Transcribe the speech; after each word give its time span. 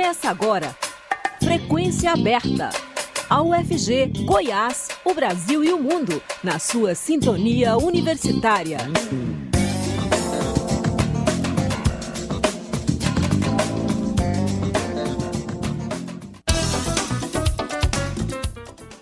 Começa 0.00 0.30
agora. 0.30 0.74
Frequência 1.44 2.10
aberta. 2.12 2.70
A 3.28 3.42
UFG, 3.42 4.24
Goiás, 4.24 4.88
o 5.04 5.12
Brasil 5.12 5.62
e 5.62 5.74
o 5.74 5.78
mundo, 5.78 6.22
na 6.42 6.58
sua 6.58 6.94
sintonia 6.94 7.76
universitária. 7.76 8.78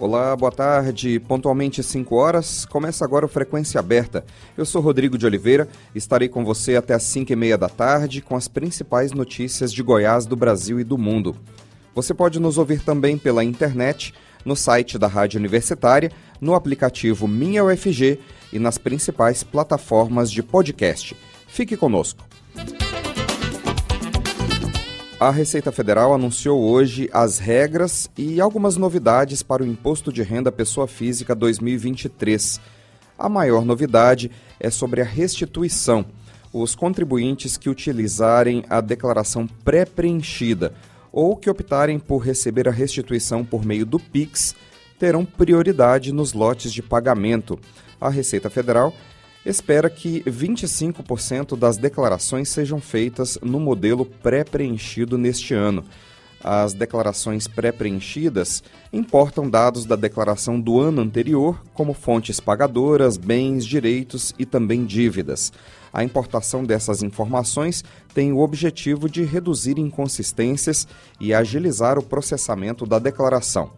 Olá, 0.01 0.37
boa 0.37 0.53
tarde. 0.53 1.19
Pontualmente 1.19 1.83
5 1.83 2.15
horas, 2.15 2.65
começa 2.65 3.05
agora 3.05 3.27
o 3.27 3.29
Frequência 3.29 3.81
Aberta. 3.81 4.25
Eu 4.57 4.65
sou 4.65 4.81
Rodrigo 4.81 5.19
de 5.19 5.27
Oliveira, 5.27 5.69
estarei 5.93 6.29
com 6.29 6.45
você 6.45 6.77
até 6.77 6.95
às 6.95 7.03
5 7.03 7.33
e 7.33 7.37
meia 7.37 7.59
da 7.59 7.69
tarde 7.69 8.23
com 8.23 8.37
as 8.37 8.47
principais 8.47 9.11
notícias 9.11 9.73
de 9.73 9.83
Goiás, 9.83 10.25
do 10.25 10.37
Brasil 10.37 10.79
e 10.79 10.85
do 10.85 10.97
mundo. 10.97 11.35
Você 11.97 12.15
pode 12.15 12.39
nos 12.39 12.59
ouvir 12.59 12.81
também 12.81 13.19
pela 13.19 13.43
internet, 13.43 14.15
no 14.45 14.55
site 14.55 14.97
da 15.01 15.09
Rádio 15.09 15.41
Universitária, 15.41 16.13
no 16.41 16.55
aplicativo 16.55 17.27
Minha 17.27 17.65
UFG 17.65 18.21
e 18.53 18.59
nas 18.61 18.79
principais 18.79 19.43
plataformas 19.43 20.31
de 20.31 20.45
podcast. 20.45 21.17
Fique 21.49 21.77
conosco. 21.77 22.25
A 25.21 25.33
Receita 25.33 25.73
Federal 25.73 26.15
anunciou 26.15 26.63
hoje 26.63 27.11
as 27.13 27.41
regras 27.41 28.09
e 28.17 28.41
algumas 28.41 28.77
novidades 28.77 29.43
para 29.43 29.65
o 29.65 29.67
Imposto 29.67 30.13
de 30.13 30.23
Renda 30.23 30.53
Pessoa 30.53 30.87
Física 30.87 31.35
2023. 31.35 32.61
A 33.19 33.29
maior 33.29 33.65
novidade 33.65 34.31
é 34.61 34.71
sobre 34.71 35.01
a 35.01 35.05
restituição. 35.05 36.07
Os 36.53 36.77
contribuintes 36.77 37.57
que 37.57 37.69
utilizarem 37.69 38.65
a 38.71 38.81
declaração 38.81 39.45
pré-preenchida 39.65 40.73
ou 41.11 41.37
que 41.37 41.51
optarem 41.51 41.99
por 41.99 42.19
receber 42.19 42.69
a 42.69 42.73
restituição 42.73 43.45
por 43.45 43.65
meio 43.65 43.85
do 43.85 43.99
PIX 43.99 44.55
terão 45.01 45.25
prioridade 45.25 46.13
nos 46.13 46.33
lotes 46.33 46.73
de 46.73 46.81
pagamento. 46.81 47.59
A 48.01 48.09
Receita 48.09 48.49
Federal 48.49 48.95
espera 49.51 49.89
que 49.89 50.23
25% 50.25 51.57
das 51.57 51.79
declarações 51.79 52.49
sejam 52.51 52.81
feitas 52.81 53.39
no 53.43 53.59
modelo 53.59 54.05
pré-preenchido 54.05 55.17
neste 55.17 55.55
ano. 55.55 55.85
As 56.45 56.73
declarações 56.73 57.49
pré-preenchidas 57.49 58.63
importam 58.93 59.49
dados 59.51 59.85
da 59.85 59.97
declaração 59.97 60.61
do 60.61 60.79
ano 60.79 61.01
anterior, 61.01 61.61
como 61.75 61.93
fontes 61.93 62.39
pagadoras, 62.39 63.17
bens, 63.17 63.67
direitos 63.67 64.33
e 64.39 64.47
também 64.47 64.85
dívidas. 64.85 65.53
A 65.93 66.05
importação 66.05 66.63
dessas 66.63 67.03
informações 67.03 67.83
tem 68.15 68.33
o 68.33 68.39
objetivo 68.39 69.09
de 69.09 69.25
reduzir 69.25 69.79
inconsistências 69.79 70.87
e 71.19 71.35
agilizar 71.35 71.99
o 71.99 72.03
processamento 72.03 72.87
da 72.87 72.99
declaração. 72.99 73.73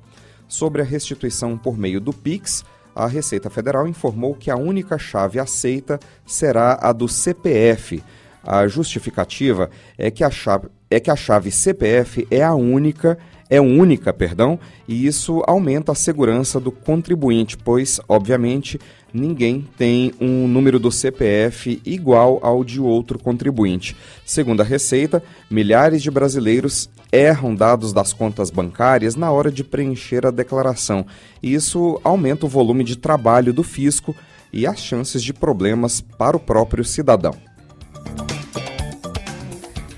Sobre 0.46 0.82
a 0.82 0.84
restituição 0.84 1.56
por 1.56 1.78
meio 1.78 2.00
do 2.00 2.12
PIX, 2.12 2.64
a 2.94 3.06
Receita 3.06 3.48
Federal 3.50 3.86
informou 3.86 4.34
que 4.34 4.50
a 4.50 4.56
única 4.56 4.98
chave 4.98 5.38
aceita 5.38 5.98
será 6.26 6.78
a 6.80 6.92
do 6.92 7.08
CPF. 7.08 8.02
A 8.42 8.66
justificativa 8.66 9.70
é 9.98 10.10
que 10.10 10.24
a 10.24 10.30
chave, 10.30 10.68
é 10.90 10.98
que 10.98 11.10
a 11.10 11.16
chave 11.16 11.50
CPF 11.50 12.26
é 12.30 12.42
a 12.42 12.54
única 12.54 13.18
é 13.50 13.60
única, 13.60 14.12
perdão, 14.12 14.60
e 14.86 15.04
isso 15.04 15.42
aumenta 15.44 15.90
a 15.90 15.94
segurança 15.96 16.60
do 16.60 16.70
contribuinte, 16.70 17.58
pois, 17.58 18.00
obviamente, 18.08 18.78
ninguém 19.12 19.66
tem 19.76 20.14
um 20.20 20.46
número 20.46 20.78
do 20.78 20.92
CPF 20.92 21.82
igual 21.84 22.38
ao 22.42 22.62
de 22.62 22.80
outro 22.80 23.18
contribuinte. 23.18 23.96
Segundo 24.24 24.60
a 24.60 24.64
Receita, 24.64 25.20
milhares 25.50 26.00
de 26.00 26.12
brasileiros 26.12 26.88
erram 27.12 27.54
dados 27.54 27.92
das 27.92 28.12
contas 28.12 28.50
bancárias 28.50 29.16
na 29.16 29.30
hora 29.30 29.50
de 29.50 29.64
preencher 29.64 30.26
a 30.26 30.30
declaração. 30.30 31.04
E 31.42 31.52
isso 31.52 32.00
aumenta 32.04 32.46
o 32.46 32.48
volume 32.48 32.84
de 32.84 32.96
trabalho 32.96 33.52
do 33.52 33.62
fisco 33.62 34.14
e 34.52 34.66
as 34.66 34.80
chances 34.80 35.22
de 35.22 35.32
problemas 35.32 36.00
para 36.00 36.36
o 36.36 36.40
próprio 36.40 36.84
cidadão. 36.84 37.34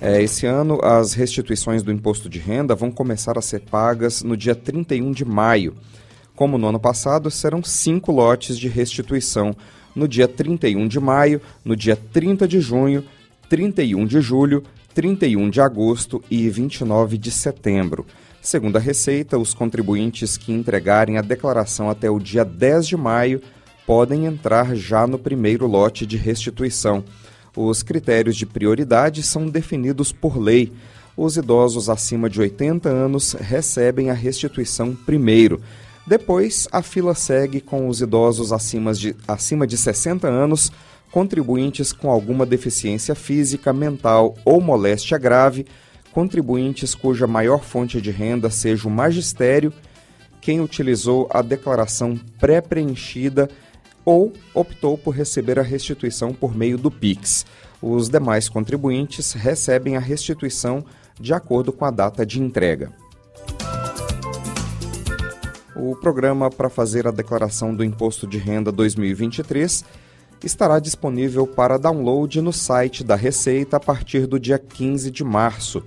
É, 0.01 0.21
esse 0.21 0.47
ano, 0.47 0.81
as 0.83 1.13
restituições 1.13 1.83
do 1.83 1.93
imposto 1.93 2.29
de 2.29 2.39
renda 2.41 2.75
vão 2.75 2.91
começar 2.91 3.39
a 3.39 3.43
ser 3.43 3.61
pagas 3.61 4.23
no 4.23 4.37
dia 4.37 4.55
31 4.55 5.13
de 5.13 5.25
maio. 5.25 5.75
Como 6.35 6.59
no 6.59 6.67
ano 6.67 6.81
passado, 6.81 7.31
serão 7.31 7.63
cinco 7.63 8.11
lotes 8.11 8.59
de 8.59 8.67
restituição 8.69 9.55
no 9.95 10.09
dia 10.09 10.27
31 10.27 10.89
de 10.89 10.99
maio, 10.99 11.41
no 11.65 11.77
dia 11.77 11.95
30 11.95 12.49
de 12.49 12.61
junho, 12.61 13.05
31 13.49 14.07
de 14.07 14.21
julho, 14.21 14.65
31 14.95 15.51
de 15.51 15.61
agosto 15.61 16.23
e 16.31 16.49
29 16.49 17.17
de 17.17 17.31
setembro. 17.31 18.07
Segundo 18.41 18.77
a 18.77 18.81
Receita, 18.81 19.39
os 19.39 19.55
contribuintes 19.55 20.37
que 20.37 20.53
entregarem 20.53 21.17
a 21.17 21.23
declaração 21.23 21.89
até 21.89 22.11
o 22.11 22.19
dia 22.19 22.45
10 22.45 22.89
de 22.89 22.97
maio 22.97 23.41
podem 23.87 24.27
entrar 24.27 24.75
já 24.75 25.07
no 25.07 25.19
primeiro 25.19 25.67
lote 25.67 26.05
de 26.05 26.17
restituição. 26.17 27.05
Os 27.57 27.83
critérios 27.83 28.37
de 28.37 28.47
prioridade 28.47 29.23
são 29.23 29.49
definidos 29.49 30.13
por 30.13 30.39
lei. 30.39 30.73
Os 31.17 31.37
idosos 31.37 31.89
acima 31.89 32.29
de 32.29 32.41
80 32.41 32.89
anos 32.89 33.33
recebem 33.35 34.11
a 34.11 34.15
restituição 34.15 34.95
primeiro. 34.95 35.61
Depois, 36.07 36.67
a 36.73 36.83
fila 36.83 37.15
segue 37.15 37.61
com 37.61 37.89
os 37.89 38.01
idosos 38.01 38.53
acima 38.53 38.93
de, 38.93 39.15
acima 39.29 39.67
de 39.67 39.77
60 39.77 40.27
anos, 40.27 40.73
contribuintes 41.13 41.93
com 41.93 42.11
alguma 42.11 42.47
deficiência 42.47 43.15
física, 43.15 43.71
mental 43.71 44.35
ou 44.47 44.63
moléstia 44.63 45.19
grave, 45.19 45.67
contribuintes 46.11 46.95
cuja 46.95 47.27
maior 47.27 47.63
fonte 47.63 48.01
de 48.01 48.11
renda 48.11 48.49
seja 48.49 48.89
o 48.89 48.91
magistério, 48.91 49.73
quem 50.41 50.61
utilizou 50.61 51.29
a 51.31 51.43
declaração 51.43 52.19
pré-preenchida 52.41 53.49
ou 54.05 54.33
optou 54.55 54.97
por 54.97 55.15
receber 55.15 55.59
a 55.59 55.63
restituição 55.63 56.33
por 56.33 56.57
meio 56.57 56.79
do 56.79 56.91
PIX. 56.91 57.45
Os 57.81 58.09
demais 58.09 58.49
contribuintes 58.49 59.33
recebem 59.33 59.97
a 59.97 60.01
restituição 60.01 60.85
de 61.21 61.35
acordo 61.35 61.73
com 61.73 61.85
a 61.85 61.91
data 61.91 62.25
de 62.25 62.41
entrega. 62.41 62.91
O 65.77 65.95
programa 65.97 66.51
para 66.51 66.71
fazer 66.71 67.07
a 67.07 67.11
declaração 67.11 67.75
do 67.75 67.85
Imposto 67.85 68.27
de 68.27 68.39
Renda 68.39 68.73
2023 68.73 69.85
estará 70.43 70.79
disponível 70.79 71.47
para 71.47 71.79
download 71.79 72.41
no 72.41 72.53
site 72.53 73.05
da 73.05 73.15
Receita 73.15 73.77
a 73.77 73.81
partir 73.81 74.27
do 74.27 74.39
dia 74.39 74.59
15 74.59 75.11
de 75.11 75.23
março. 75.23 75.83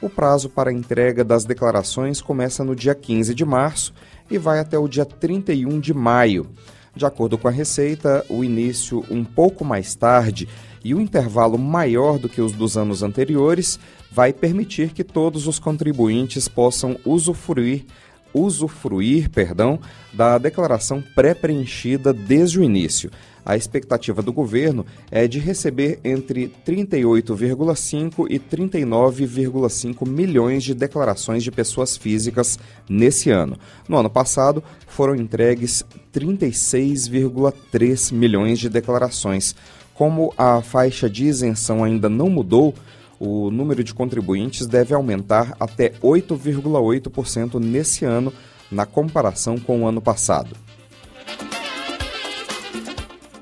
O 0.00 0.10
prazo 0.10 0.50
para 0.50 0.72
entrega 0.72 1.24
das 1.24 1.44
declarações 1.44 2.20
começa 2.20 2.62
no 2.62 2.76
dia 2.76 2.94
15 2.94 3.34
de 3.34 3.44
março 3.44 3.94
e 4.30 4.36
vai 4.36 4.58
até 4.58 4.78
o 4.78 4.86
dia 4.86 5.04
31 5.04 5.80
de 5.80 5.94
maio. 5.94 6.46
De 6.94 7.06
acordo 7.06 7.38
com 7.38 7.48
a 7.48 7.50
Receita, 7.50 8.24
o 8.28 8.44
início 8.44 9.04
um 9.10 9.24
pouco 9.24 9.64
mais 9.64 9.94
tarde 9.94 10.48
e 10.84 10.94
o 10.94 11.00
intervalo 11.00 11.58
maior 11.58 12.18
do 12.18 12.28
que 12.28 12.42
os 12.42 12.52
dos 12.52 12.76
anos 12.76 13.02
anteriores 13.02 13.80
vai 14.12 14.32
permitir 14.32 14.92
que 14.92 15.02
todos 15.02 15.46
os 15.48 15.58
contribuintes 15.58 16.46
possam 16.46 16.96
usufruir 17.04 17.86
usufruir, 18.34 19.30
perdão, 19.30 19.78
da 20.12 20.36
declaração 20.36 21.00
pré-preenchida 21.14 22.12
desde 22.12 22.58
o 22.58 22.64
início. 22.64 23.08
A 23.44 23.56
expectativa 23.56 24.22
do 24.22 24.32
governo 24.32 24.86
é 25.10 25.28
de 25.28 25.38
receber 25.38 26.00
entre 26.02 26.50
38,5 26.66 28.26
e 28.30 28.38
39,5 28.38 30.08
milhões 30.08 30.64
de 30.64 30.72
declarações 30.74 31.44
de 31.44 31.50
pessoas 31.50 31.94
físicas 31.94 32.58
nesse 32.88 33.30
ano. 33.30 33.58
No 33.86 33.98
ano 33.98 34.08
passado, 34.08 34.64
foram 34.88 35.14
entregues 35.14 35.84
36,3 36.12 38.14
milhões 38.14 38.58
de 38.58 38.70
declarações. 38.70 39.54
Como 39.92 40.32
a 40.38 40.62
faixa 40.62 41.10
de 41.10 41.26
isenção 41.26 41.84
ainda 41.84 42.08
não 42.08 42.30
mudou, 42.30 42.74
o 43.24 43.50
número 43.50 43.82
de 43.82 43.94
contribuintes 43.94 44.66
deve 44.66 44.94
aumentar 44.94 45.56
até 45.58 45.94
8,8% 46.02 47.58
nesse 47.58 48.04
ano, 48.04 48.30
na 48.70 48.84
comparação 48.84 49.56
com 49.58 49.82
o 49.82 49.86
ano 49.86 50.02
passado. 50.02 50.54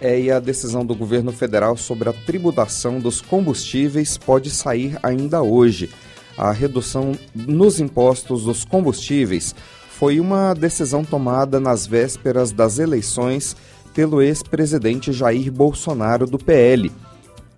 É, 0.00 0.18
e 0.18 0.30
a 0.30 0.38
decisão 0.38 0.86
do 0.86 0.94
governo 0.94 1.32
federal 1.32 1.76
sobre 1.76 2.08
a 2.08 2.12
tributação 2.12 3.00
dos 3.00 3.20
combustíveis 3.20 4.16
pode 4.16 4.50
sair 4.50 4.96
ainda 5.02 5.42
hoje. 5.42 5.90
A 6.38 6.52
redução 6.52 7.12
nos 7.34 7.80
impostos 7.80 8.44
dos 8.44 8.64
combustíveis 8.64 9.54
foi 9.90 10.20
uma 10.20 10.54
decisão 10.54 11.04
tomada 11.04 11.58
nas 11.58 11.86
vésperas 11.86 12.52
das 12.52 12.78
eleições 12.78 13.56
pelo 13.92 14.22
ex-presidente 14.22 15.12
Jair 15.12 15.50
Bolsonaro 15.50 16.24
do 16.24 16.38
PL 16.38 16.90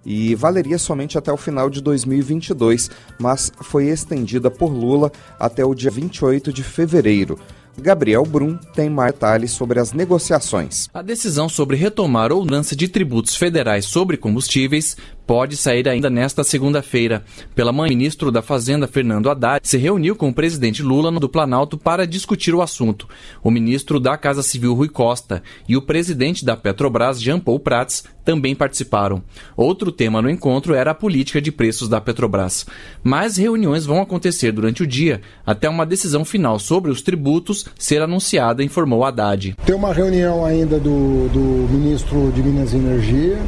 e 0.05 0.35
valeria 0.35 0.79
somente 0.79 1.17
até 1.17 1.33
o 1.33 1.37
final 1.37 1.71
de 1.71 1.81
2022, 1.81 2.91
mas 3.19 3.53
foi 3.61 3.87
estendida 3.87 4.51
por 4.51 4.73
Lula 4.73 5.11
até 5.39 5.65
o 5.65 5.75
dia 5.75 5.91
28 5.91 6.53
de 6.53 6.63
fevereiro. 6.63 7.39
Gabriel 7.79 8.25
Brum 8.25 8.59
tem 8.75 8.91
mais 8.91 9.13
detalhes 9.13 9.53
sobre 9.53 9.79
as 9.79 9.93
negociações. 9.93 10.89
A 10.93 11.01
decisão 11.01 11.49
sobre 11.49 11.77
retomar 11.77 12.33
ou 12.33 12.45
lança 12.45 12.75
de 12.75 12.89
tributos 12.89 13.37
federais 13.37 13.85
sobre 13.85 14.17
combustíveis 14.17 14.97
pode 15.27 15.57
sair 15.57 15.89
ainda 15.89 16.11
nesta 16.11 16.45
segunda-feira. 16.45 17.25
Pela 17.55 17.73
manhã, 17.73 17.89
o 17.89 17.97
ministro 17.97 18.31
da 18.31 18.43
Fazenda, 18.43 18.87
Fernando 18.87 19.31
Haddad, 19.31 19.67
se 19.67 19.77
reuniu 19.77 20.17
com 20.17 20.29
o 20.29 20.35
presidente 20.35 20.83
Lula 20.83 21.11
no 21.11 21.21
do 21.21 21.29
Planalto 21.29 21.77
para 21.77 22.07
discutir 22.07 22.55
o 22.55 22.63
assunto. 22.63 23.09
O 23.43 23.51
ministro 23.51 23.99
da 23.99 24.17
Casa 24.17 24.43
Civil, 24.43 24.75
Rui 24.75 24.89
Costa, 24.89 25.43
e 25.69 25.77
o 25.77 25.83
presidente 25.83 26.45
da 26.45 26.57
Petrobras, 26.57 27.21
Jean 27.21 27.39
Paul 27.39 27.61
Prats, 27.61 28.05
também 28.25 28.55
participaram. 28.55 29.23
Outro 29.57 29.91
tema 29.91 30.23
no 30.23 30.31
encontro 30.31 30.75
era 30.75 30.93
a 30.93 30.95
política 30.95 31.41
de 31.41 31.51
preços 31.51 31.89
da 31.89 32.01
Petrobras. 32.01 32.67
Mais 33.03 33.37
reuniões 33.37 33.85
vão 33.85 34.01
acontecer 34.01 34.53
durante 34.53 34.83
o 34.83 34.87
dia, 34.87 35.21
até 35.45 35.69
uma 35.69 35.87
decisão 35.87 36.25
final 36.25 36.59
sobre 36.59 36.91
os 36.91 37.03
tributos 37.03 37.67
ser 37.79 38.01
anunciada, 38.01 38.63
informou 38.63 39.05
Haddad. 39.05 39.57
Tem 39.65 39.75
uma 39.75 39.93
reunião 39.93 40.45
ainda 40.45 40.79
do, 40.79 41.29
do 41.29 41.41
ministro 41.73 42.31
de 42.33 42.43
Minas 42.43 42.73
e 42.73 42.77
Energia 42.77 43.39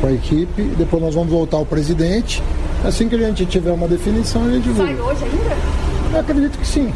com 0.00 0.06
a 0.06 0.12
equipe, 0.12 0.62
depois 0.76 1.02
nós 1.02 1.14
vamos 1.14 1.32
voltar 1.34 1.56
ao 1.56 1.66
presidente. 1.66 2.40
Assim 2.84 3.08
que 3.08 3.16
a 3.16 3.18
gente 3.18 3.44
tiver 3.46 3.72
uma 3.72 3.88
definição, 3.88 4.44
a 4.44 4.50
gente. 4.50 4.72
Sai 4.76 4.94
hoje 4.94 5.24
ainda? 5.24 5.56
Eu 6.12 6.20
acredito 6.20 6.58
que 6.58 6.66
sim. 6.66 6.92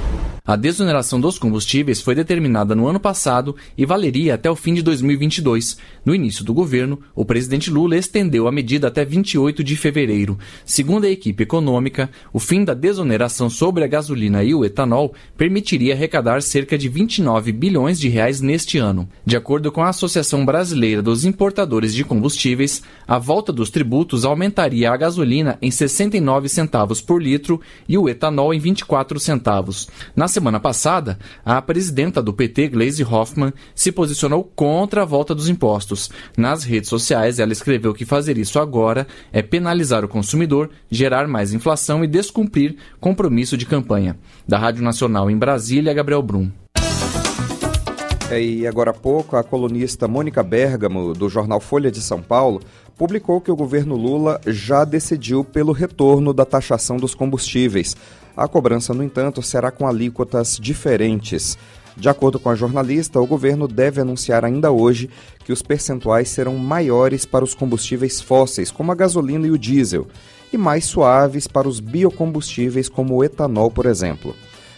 A 0.49 0.57
desoneração 0.57 1.21
dos 1.21 1.39
combustíveis 1.39 2.01
foi 2.01 2.15
determinada 2.15 2.75
no 2.75 2.89
ano 2.89 2.99
passado 2.99 3.55
e 3.77 3.85
valeria 3.85 4.33
até 4.33 4.51
o 4.51 4.57
fim 4.57 4.73
de 4.73 4.81
2022. 4.81 5.77
No 6.07 6.15
início 6.15 6.43
do 6.43 6.55
governo, 6.55 6.99
o 7.15 7.23
presidente 7.23 7.71
Lula 7.71 7.99
estendeu 7.99 8.49
a 8.49 8.51
medida 8.51 8.89
até 8.89 9.05
28 9.05 9.63
de 9.63 9.77
fevereiro. 9.77 10.39
Segundo 10.65 11.05
a 11.05 11.11
equipe 11.11 11.43
econômica, 11.43 12.09
o 12.33 12.39
fim 12.39 12.65
da 12.65 12.73
desoneração 12.73 13.51
sobre 13.51 13.85
a 13.85 13.87
gasolina 13.87 14.43
e 14.43 14.55
o 14.55 14.65
etanol 14.65 15.13
permitiria 15.37 15.93
arrecadar 15.93 16.41
cerca 16.41 16.79
de 16.79 16.89
29 16.89 17.53
bilhões 17.53 18.01
de 18.01 18.09
reais 18.09 18.41
neste 18.41 18.79
ano. 18.79 19.07
De 19.27 19.37
acordo 19.37 19.71
com 19.71 19.83
a 19.83 19.91
Associação 19.91 20.47
Brasileira 20.47 21.03
dos 21.03 21.27
Importadores 21.27 21.93
de 21.93 22.05
Combustíveis, 22.05 22.83
a 23.07 23.19
volta 23.19 23.53
dos 23.53 23.69
tributos 23.69 24.25
aumentaria 24.25 24.91
a 24.91 24.97
gasolina 24.97 25.59
em 25.61 25.71
69 25.71 26.49
centavos 26.49 27.03
por 27.03 27.23
litro 27.23 27.61
e 27.87 27.99
o 27.99 28.09
etanol 28.09 28.55
em 28.55 28.59
24 28.59 29.21
centavos. 29.21 29.91
Na 30.17 30.27
semana 30.39 30.61
passada, 30.61 31.19
a 31.45 31.61
presidenta 31.61 32.23
do 32.23 32.33
PT, 32.33 32.69
Gleisi 32.69 33.03
Hoffmann, 33.03 33.53
se 33.75 33.91
posicionou 33.91 34.45
contra 34.45 35.03
a 35.03 35.05
volta 35.05 35.35
dos 35.35 35.49
impostos. 35.49 36.09
Nas 36.37 36.63
redes 36.63 36.89
sociais, 36.89 37.41
ela 37.41 37.53
escreveu 37.53 37.93
que 37.93 38.05
fazer 38.05 38.39
isso 38.39 38.61
agora 38.61 39.05
é 39.33 39.43
penalizar 39.43 40.05
o 40.05 40.09
consumidor, 40.09 40.71
gerar 40.89 41.27
mais 41.27 41.53
inflação 41.53 42.05
e 42.05 42.07
descumprir 42.07 42.77
compromisso 43.01 43.57
de 43.57 43.67
campanha. 43.67 44.17
Da 44.47 44.57
Rádio 44.59 44.85
Nacional 44.85 45.29
em 45.29 45.37
Brasília, 45.37 45.93
Gabriel 45.93 46.23
Brum. 46.23 46.49
É, 48.31 48.41
e 48.41 48.65
agora 48.65 48.93
há 48.93 48.95
pouco, 48.95 49.37
a 49.37 49.43
colunista 49.43 50.07
Mônica 50.07 50.41
Bergamo, 50.45 51.15
do 51.15 51.29
jornal 51.29 51.59
Folha 51.61 51.91
de 51.91 52.01
São 52.01 52.23
Paulo, 52.23 52.61
publicou 52.97 53.41
que 53.41 53.51
o 53.51 53.57
governo 53.57 53.97
Lula 53.97 54.41
já 54.47 54.85
decidiu 54.85 55.43
pelo 55.43 55.73
retorno 55.73 56.33
da 56.33 56.45
taxação 56.45 56.97
dos 56.97 57.15
combustíveis. 57.15 57.97
A 58.39 58.47
cobrança, 58.47 58.95
no 58.95 59.03
entanto, 59.03 59.43
será 59.43 59.69
com 59.69 59.85
alíquotas 59.85 60.57
diferentes. 60.63 61.59
De 61.97 62.09
acordo 62.09 62.39
com 62.39 62.49
a 62.49 62.55
jornalista, 62.55 63.21
o 63.21 63.27
governo 63.27 63.67
deve 63.67 64.01
anunciar 64.01 64.45
ainda 64.45 64.71
hoje 64.71 65.11
que 65.45 65.53
os 65.53 65.61
percentuais 65.61 66.29
serão 66.29 66.57
maiores 66.57 67.25
para 67.25 67.45
os 67.45 67.53
combustíveis 67.53 68.21
fósseis, 68.21 68.71
como 68.71 68.93
a 68.93 68.95
gasolina 68.95 69.45
e 69.45 69.51
o 69.51 69.59
diesel, 69.59 70.07
e 70.53 70.57
mais 70.57 70.85
suaves 70.85 71.49
para 71.49 71.67
os 71.67 71.81
biocombustíveis, 71.81 72.89
como 72.89 73.17
o 73.17 73.25
etanol, 73.25 73.73
por 73.73 73.87
exemplo. 73.87 74.37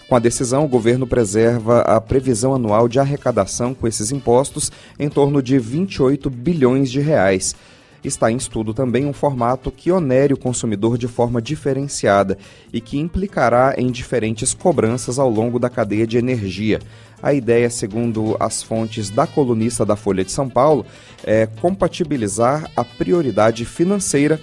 Com 0.08 0.16
a 0.16 0.18
decisão, 0.18 0.64
o 0.64 0.68
governo 0.68 1.06
preserva 1.06 1.82
a 1.82 2.00
previsão 2.00 2.54
anual 2.54 2.88
de 2.88 2.98
arrecadação 2.98 3.74
com 3.74 3.86
esses 3.86 4.10
impostos 4.10 4.72
em 4.98 5.10
torno 5.10 5.42
de 5.42 5.58
28 5.58 6.30
bilhões 6.30 6.90
de 6.90 7.00
reais. 7.00 7.54
Está 8.02 8.30
em 8.30 8.36
estudo 8.36 8.72
também 8.72 9.04
um 9.04 9.12
formato 9.12 9.70
que 9.70 9.92
onere 9.92 10.32
o 10.32 10.38
consumidor 10.38 10.96
de 10.96 11.06
forma 11.06 11.40
diferenciada 11.40 12.38
e 12.72 12.80
que 12.80 12.98
implicará 12.98 13.74
em 13.76 13.90
diferentes 13.90 14.54
cobranças 14.54 15.18
ao 15.18 15.28
longo 15.28 15.58
da 15.58 15.68
cadeia 15.68 16.06
de 16.06 16.16
energia. 16.16 16.80
A 17.22 17.34
ideia, 17.34 17.68
segundo 17.68 18.36
as 18.40 18.62
fontes 18.62 19.10
da 19.10 19.26
colunista 19.26 19.84
da 19.84 19.96
Folha 19.96 20.24
de 20.24 20.32
São 20.32 20.48
Paulo, 20.48 20.86
é 21.22 21.46
compatibilizar 21.46 22.70
a 22.74 22.82
prioridade 22.82 23.64
financeira 23.66 24.40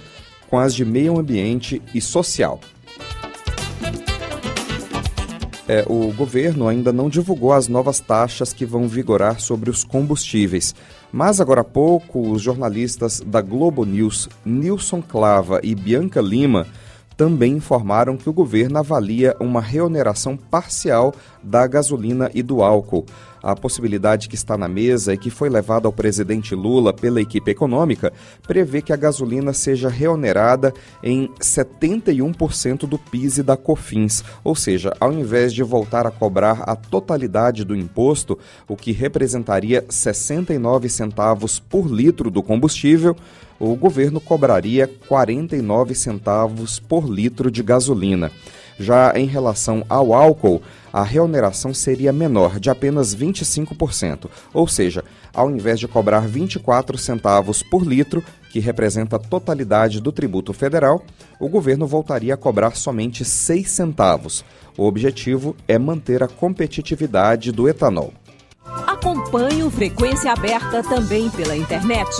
com 0.48 0.58
as 0.58 0.74
de 0.74 0.84
meio 0.84 1.18
ambiente 1.18 1.82
e 1.92 2.00
social. 2.00 2.60
É, 5.66 5.84
o 5.86 6.10
governo 6.14 6.66
ainda 6.66 6.92
não 6.94 7.10
divulgou 7.10 7.52
as 7.52 7.68
novas 7.68 8.00
taxas 8.00 8.54
que 8.54 8.64
vão 8.64 8.88
vigorar 8.88 9.38
sobre 9.38 9.68
os 9.68 9.84
combustíveis. 9.84 10.74
Mas 11.12 11.40
agora 11.40 11.62
há 11.62 11.64
pouco, 11.64 12.30
os 12.30 12.42
jornalistas 12.42 13.20
da 13.20 13.40
Globo 13.40 13.84
News, 13.84 14.28
Nilson 14.44 15.00
Clava 15.00 15.60
e 15.62 15.74
Bianca 15.74 16.20
Lima, 16.20 16.66
também 17.16 17.54
informaram 17.54 18.16
que 18.16 18.30
o 18.30 18.32
governo 18.32 18.78
avalia 18.78 19.34
uma 19.40 19.60
reoneração 19.60 20.36
parcial 20.36 21.12
da 21.42 21.66
gasolina 21.66 22.30
e 22.32 22.42
do 22.42 22.62
álcool. 22.62 23.04
A 23.42 23.54
possibilidade 23.54 24.28
que 24.28 24.34
está 24.34 24.56
na 24.56 24.68
mesa 24.68 25.14
e 25.14 25.18
que 25.18 25.30
foi 25.30 25.48
levada 25.48 25.86
ao 25.86 25.92
presidente 25.92 26.54
Lula 26.54 26.92
pela 26.92 27.20
equipe 27.20 27.50
econômica 27.50 28.12
prevê 28.46 28.82
que 28.82 28.92
a 28.92 28.96
gasolina 28.96 29.52
seja 29.52 29.88
reonerada 29.88 30.72
em 31.02 31.28
71% 31.40 32.86
do 32.86 32.98
PIS 32.98 33.38
e 33.38 33.42
da 33.42 33.56
COFINS, 33.56 34.24
ou 34.42 34.54
seja, 34.54 34.92
ao 35.00 35.12
invés 35.12 35.52
de 35.52 35.62
voltar 35.62 36.06
a 36.06 36.10
cobrar 36.10 36.62
a 36.62 36.74
totalidade 36.74 37.64
do 37.64 37.76
imposto, 37.76 38.38
o 38.66 38.76
que 38.76 38.92
representaria 38.92 39.84
69 39.88 40.88
centavos 40.88 41.58
por 41.58 41.86
litro 41.86 42.30
do 42.30 42.42
combustível, 42.42 43.16
o 43.58 43.74
governo 43.74 44.20
cobraria 44.20 44.88
49 45.08 45.94
centavos 45.94 46.78
por 46.78 47.08
litro 47.08 47.50
de 47.50 47.62
gasolina. 47.62 48.30
Já 48.78 49.12
em 49.16 49.26
relação 49.26 49.84
ao 49.88 50.14
álcool, 50.14 50.62
a 50.92 51.02
reoneração 51.02 51.74
seria 51.74 52.12
menor, 52.12 52.60
de 52.60 52.70
apenas 52.70 53.14
25%, 53.14 54.26
ou 54.54 54.66
seja, 54.66 55.04
ao 55.34 55.50
invés 55.50 55.78
de 55.78 55.88
cobrar 55.88 56.20
24 56.20 56.96
centavos 56.96 57.62
por 57.62 57.86
litro, 57.86 58.24
que 58.50 58.60
representa 58.60 59.16
a 59.16 59.18
totalidade 59.18 60.00
do 60.00 60.10
tributo 60.10 60.52
federal, 60.52 61.02
o 61.38 61.48
governo 61.48 61.86
voltaria 61.86 62.34
a 62.34 62.36
cobrar 62.36 62.76
somente 62.76 63.24
6 63.24 63.70
centavos. 63.70 64.44
O 64.76 64.86
objetivo 64.86 65.56
é 65.66 65.78
manter 65.78 66.22
a 66.22 66.28
competitividade 66.28 67.52
do 67.52 67.68
etanol. 67.68 68.12
Acompanhe 68.86 69.62
o 69.62 69.70
Frequência 69.70 70.32
Aberta 70.32 70.82
também 70.82 71.30
pela 71.30 71.56
internet 71.56 72.10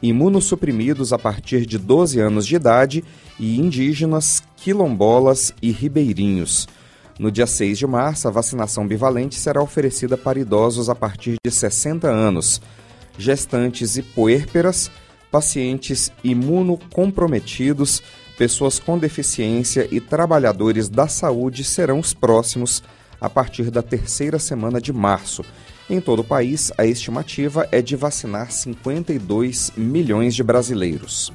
imunossuprimidos 0.01 1.11
a 1.13 1.19
partir 1.19 1.65
de 1.65 1.77
12 1.77 2.19
anos 2.19 2.47
de 2.47 2.55
idade 2.55 3.03
e 3.39 3.59
indígenas, 3.59 4.41
quilombolas 4.55 5.53
e 5.61 5.71
ribeirinhos. 5.71 6.67
No 7.19 7.31
dia 7.31 7.45
6 7.45 7.77
de 7.77 7.85
março, 7.85 8.27
a 8.27 8.31
vacinação 8.31 8.87
bivalente 8.87 9.35
será 9.35 9.61
oferecida 9.61 10.17
para 10.17 10.39
idosos 10.39 10.89
a 10.89 10.95
partir 10.95 11.35
de 11.45 11.51
60 11.51 12.07
anos, 12.07 12.61
gestantes 13.17 13.97
e 13.97 14.01
puérperas, 14.01 14.89
pacientes 15.29 16.11
imunocomprometidos, 16.23 18.01
pessoas 18.37 18.79
com 18.79 18.97
deficiência 18.97 19.87
e 19.91 19.99
trabalhadores 19.99 20.89
da 20.89 21.07
saúde 21.07 21.63
serão 21.63 21.99
os 21.99 22.13
próximos 22.13 22.81
a 23.19 23.29
partir 23.29 23.69
da 23.69 23.83
terceira 23.83 24.39
semana 24.39 24.81
de 24.81 24.91
março 24.91 25.45
em 25.91 25.99
todo 25.99 26.19
o 26.19 26.23
país, 26.23 26.71
a 26.77 26.85
estimativa 26.85 27.67
é 27.69 27.81
de 27.81 27.97
vacinar 27.97 28.49
52 28.49 29.73
milhões 29.75 30.33
de 30.33 30.41
brasileiros. 30.41 31.33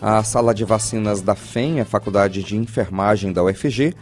A 0.00 0.22
sala 0.22 0.54
de 0.54 0.64
vacinas 0.64 1.20
da 1.20 1.34
FEM, 1.34 1.80
a 1.80 1.84
Faculdade 1.84 2.44
de 2.44 2.56
Enfermagem 2.56 3.32
da 3.32 3.42
UFG, 3.42 3.94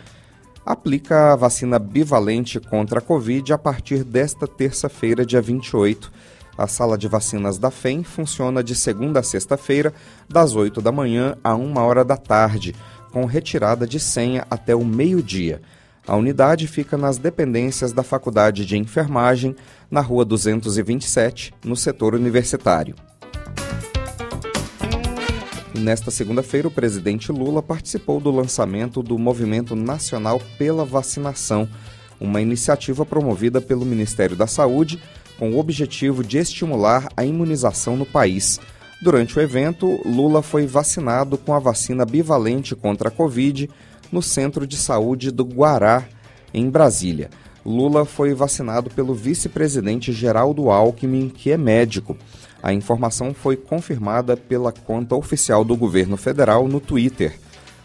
aplica 0.67 1.33
a 1.33 1.37
vacina 1.37 1.79
bivalente 1.79 2.61
contra 2.61 2.99
a 2.99 3.03
Covid 3.03 3.51
a 3.51 3.57
partir 3.57 4.05
desta 4.05 4.47
terça-feira, 4.47 5.25
dia 5.25 5.41
28. 5.41 6.13
A 6.59 6.67
sala 6.67 6.99
de 6.99 7.09
vacinas 7.09 7.57
da 7.57 7.71
FEM 7.71 8.05
funciona 8.05 8.63
de 8.63 8.75
segunda 8.75 9.21
a 9.21 9.23
sexta-feira, 9.23 9.95
das 10.29 10.55
8 10.55 10.83
da 10.83 10.93
manhã 10.93 11.35
a 11.43 11.55
1 11.55 11.79
hora 11.79 12.05
da 12.05 12.19
tarde, 12.19 12.75
com 13.11 13.25
retirada 13.25 13.87
de 13.87 13.99
senha 13.99 14.47
até 14.51 14.75
o 14.77 14.85
meio-dia. 14.85 15.63
A 16.07 16.17
unidade 16.17 16.67
fica 16.67 16.97
nas 16.97 17.17
dependências 17.17 17.93
da 17.93 18.03
Faculdade 18.03 18.67
de 18.67 18.77
Enfermagem, 18.77 19.55
na 19.89 20.01
Rua 20.01 20.25
227, 20.25 21.55
no 21.65 21.77
setor 21.77 22.15
universitário. 22.15 22.97
Nesta 25.73 26.11
segunda-feira, 26.11 26.67
o 26.67 26.73
presidente 26.73 27.31
Lula 27.31 27.63
participou 27.63 28.21
do 28.21 28.33
lançamento 28.33 29.01
do 29.03 29.17
Movimento 29.17 29.77
Nacional 29.77 30.41
pela 30.59 30.85
Vacinação, 30.85 31.69
uma 32.21 32.41
iniciativa 32.41 33.07
promovida 33.07 33.61
pelo 33.61 33.87
Ministério 33.87 34.37
da 34.37 34.47
Saúde 34.47 35.01
com 35.39 35.53
o 35.53 35.59
objetivo 35.59 36.23
de 36.25 36.39
estimular 36.39 37.09
a 37.17 37.25
imunização 37.25 37.97
no 37.97 38.07
país. 38.07 38.61
Durante 39.01 39.39
o 39.39 39.43
evento, 39.43 40.01
Lula 40.05 40.43
foi 40.43 40.67
vacinado 40.67 41.39
com 41.39 41.55
a 41.55 41.59
vacina 41.59 42.05
bivalente 42.05 42.77
contra 42.77 43.09
a 43.09 43.11
Covid 43.11 43.69
no 44.13 44.23
Centro 44.23 44.67
de 44.67 44.77
Saúde 44.77 45.31
do 45.31 45.45
Guará, 45.45 46.07
em 46.53 46.69
Brasília. 46.69 47.31
Lula 47.65 48.05
foi 48.05 48.35
vacinado 48.35 48.91
pelo 48.91 49.15
vice-presidente 49.15 50.13
Geraldo 50.13 50.71
Alckmin, 50.71 51.29
que 51.29 51.51
é 51.51 51.57
médico. 51.57 52.17
A 52.63 52.73
informação 52.73 53.33
foi 53.33 53.57
confirmada 53.57 54.37
pela 54.37 54.71
conta 54.71 55.17
oficial 55.17 55.65
do 55.65 55.77
governo 55.77 56.17
federal 56.17 56.69
no 56.69 56.79
Twitter. 56.79 57.39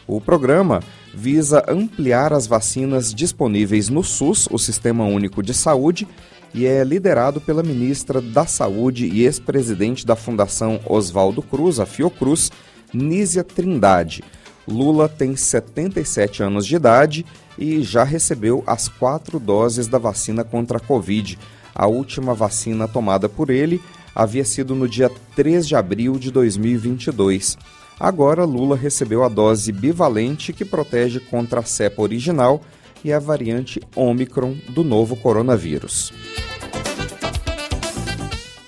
O 0.05 0.19
programa 0.19 0.81
visa 1.13 1.63
ampliar 1.67 2.33
as 2.33 2.45
vacinas 2.45 3.13
disponíveis 3.13 3.89
no 3.89 4.03
SUS, 4.03 4.47
o 4.51 4.57
Sistema 4.57 5.03
Único 5.05 5.41
de 5.41 5.53
Saúde, 5.53 6.07
e 6.53 6.65
é 6.65 6.83
liderado 6.83 7.41
pela 7.41 7.61
ministra 7.61 8.21
da 8.21 8.45
Saúde 8.45 9.07
e 9.07 9.23
ex-presidente 9.23 10.05
da 10.05 10.15
Fundação 10.15 10.79
Oswaldo 10.85 11.41
Cruz, 11.41 11.79
a 11.79 11.85
Fiocruz, 11.85 12.51
Nízia 12.93 13.43
Trindade. 13.43 14.23
Lula 14.67 15.07
tem 15.07 15.35
77 15.35 16.43
anos 16.43 16.65
de 16.65 16.75
idade 16.75 17.25
e 17.57 17.81
já 17.81 18.03
recebeu 18.03 18.63
as 18.67 18.87
quatro 18.87 19.39
doses 19.39 19.87
da 19.87 19.97
vacina 19.97 20.43
contra 20.43 20.77
a 20.77 20.81
Covid. 20.81 21.39
A 21.73 21.87
última 21.87 22.33
vacina 22.33 22.87
tomada 22.87 23.29
por 23.29 23.49
ele 23.49 23.81
havia 24.13 24.43
sido 24.43 24.75
no 24.75 24.87
dia 24.87 25.11
3 25.35 25.67
de 25.67 25.75
abril 25.75 26.17
de 26.19 26.31
2022. 26.31 27.57
Agora, 27.99 28.45
Lula 28.45 28.75
recebeu 28.75 29.23
a 29.23 29.29
dose 29.29 29.71
bivalente 29.71 30.53
que 30.53 30.65
protege 30.65 31.19
contra 31.19 31.61
a 31.61 31.63
cepa 31.63 32.01
original 32.01 32.61
e 33.03 33.13
a 33.13 33.19
variante 33.19 33.79
Omicron 33.95 34.55
do 34.69 34.83
novo 34.83 35.15
coronavírus. 35.15 36.11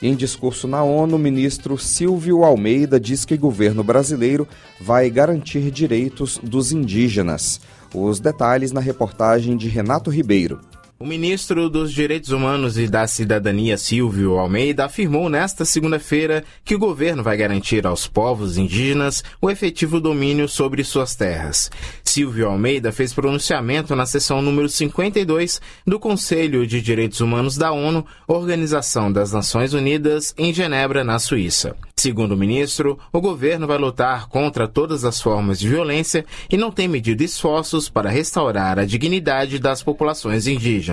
Em 0.01 0.15
discurso 0.15 0.65
na 0.65 0.81
ONU, 0.81 1.17
o 1.17 1.19
ministro 1.19 1.77
Silvio 1.77 2.45
Almeida 2.45 2.97
diz 2.97 3.25
que 3.25 3.33
o 3.33 3.39
governo 3.39 3.83
brasileiro 3.83 4.47
vai 4.79 5.09
garantir 5.09 5.69
direitos 5.71 6.39
dos 6.41 6.71
indígenas. 6.71 7.59
Os 7.93 8.19
detalhes 8.19 8.71
na 8.71 8.79
reportagem 8.79 9.57
de 9.57 9.67
Renato 9.67 10.09
Ribeiro. 10.09 10.61
O 11.01 11.05
ministro 11.05 11.69
dos 11.69 11.93
Direitos 11.93 12.31
Humanos 12.31 12.77
e 12.77 12.85
da 12.85 13.07
Cidadania, 13.07 13.77
Silvio 13.77 14.37
Almeida, 14.37 14.83
afirmou 14.83 15.29
nesta 15.29 15.63
segunda-feira 15.63 16.43
que 16.65 16.75
o 16.75 16.79
governo 16.79 17.23
vai 17.23 17.37
garantir 17.37 17.87
aos 17.87 18.05
povos 18.05 18.57
indígenas 18.57 19.23
o 19.41 19.49
efetivo 19.49 20.01
domínio 20.01 20.49
sobre 20.49 20.83
suas 20.83 21.15
terras. 21.15 21.71
Silvio 22.03 22.49
Almeida 22.49 22.91
fez 22.91 23.13
pronunciamento 23.13 23.95
na 23.95 24.05
sessão 24.05 24.41
número 24.41 24.67
52 24.67 25.61
do 25.87 25.97
Conselho 25.97 26.67
de 26.67 26.81
Direitos 26.81 27.21
Humanos 27.21 27.55
da 27.55 27.71
ONU, 27.71 28.05
Organização 28.27 29.09
das 29.09 29.31
Nações 29.31 29.73
Unidas, 29.73 30.35
em 30.37 30.53
Genebra, 30.53 31.01
na 31.01 31.17
Suíça. 31.17 31.77
Segundo 31.95 32.31
o 32.31 32.37
ministro, 32.37 32.97
o 33.11 33.21
governo 33.21 33.67
vai 33.67 33.77
lutar 33.77 34.27
contra 34.27 34.67
todas 34.67 35.03
as 35.03 35.21
formas 35.21 35.59
de 35.59 35.67
violência 35.67 36.25
e 36.49 36.57
não 36.57 36.71
tem 36.71 36.87
medido 36.87 37.23
esforços 37.23 37.89
para 37.89 38.09
restaurar 38.09 38.79
a 38.79 38.85
dignidade 38.85 39.59
das 39.59 39.83
populações 39.83 40.47
indígenas. 40.47 40.88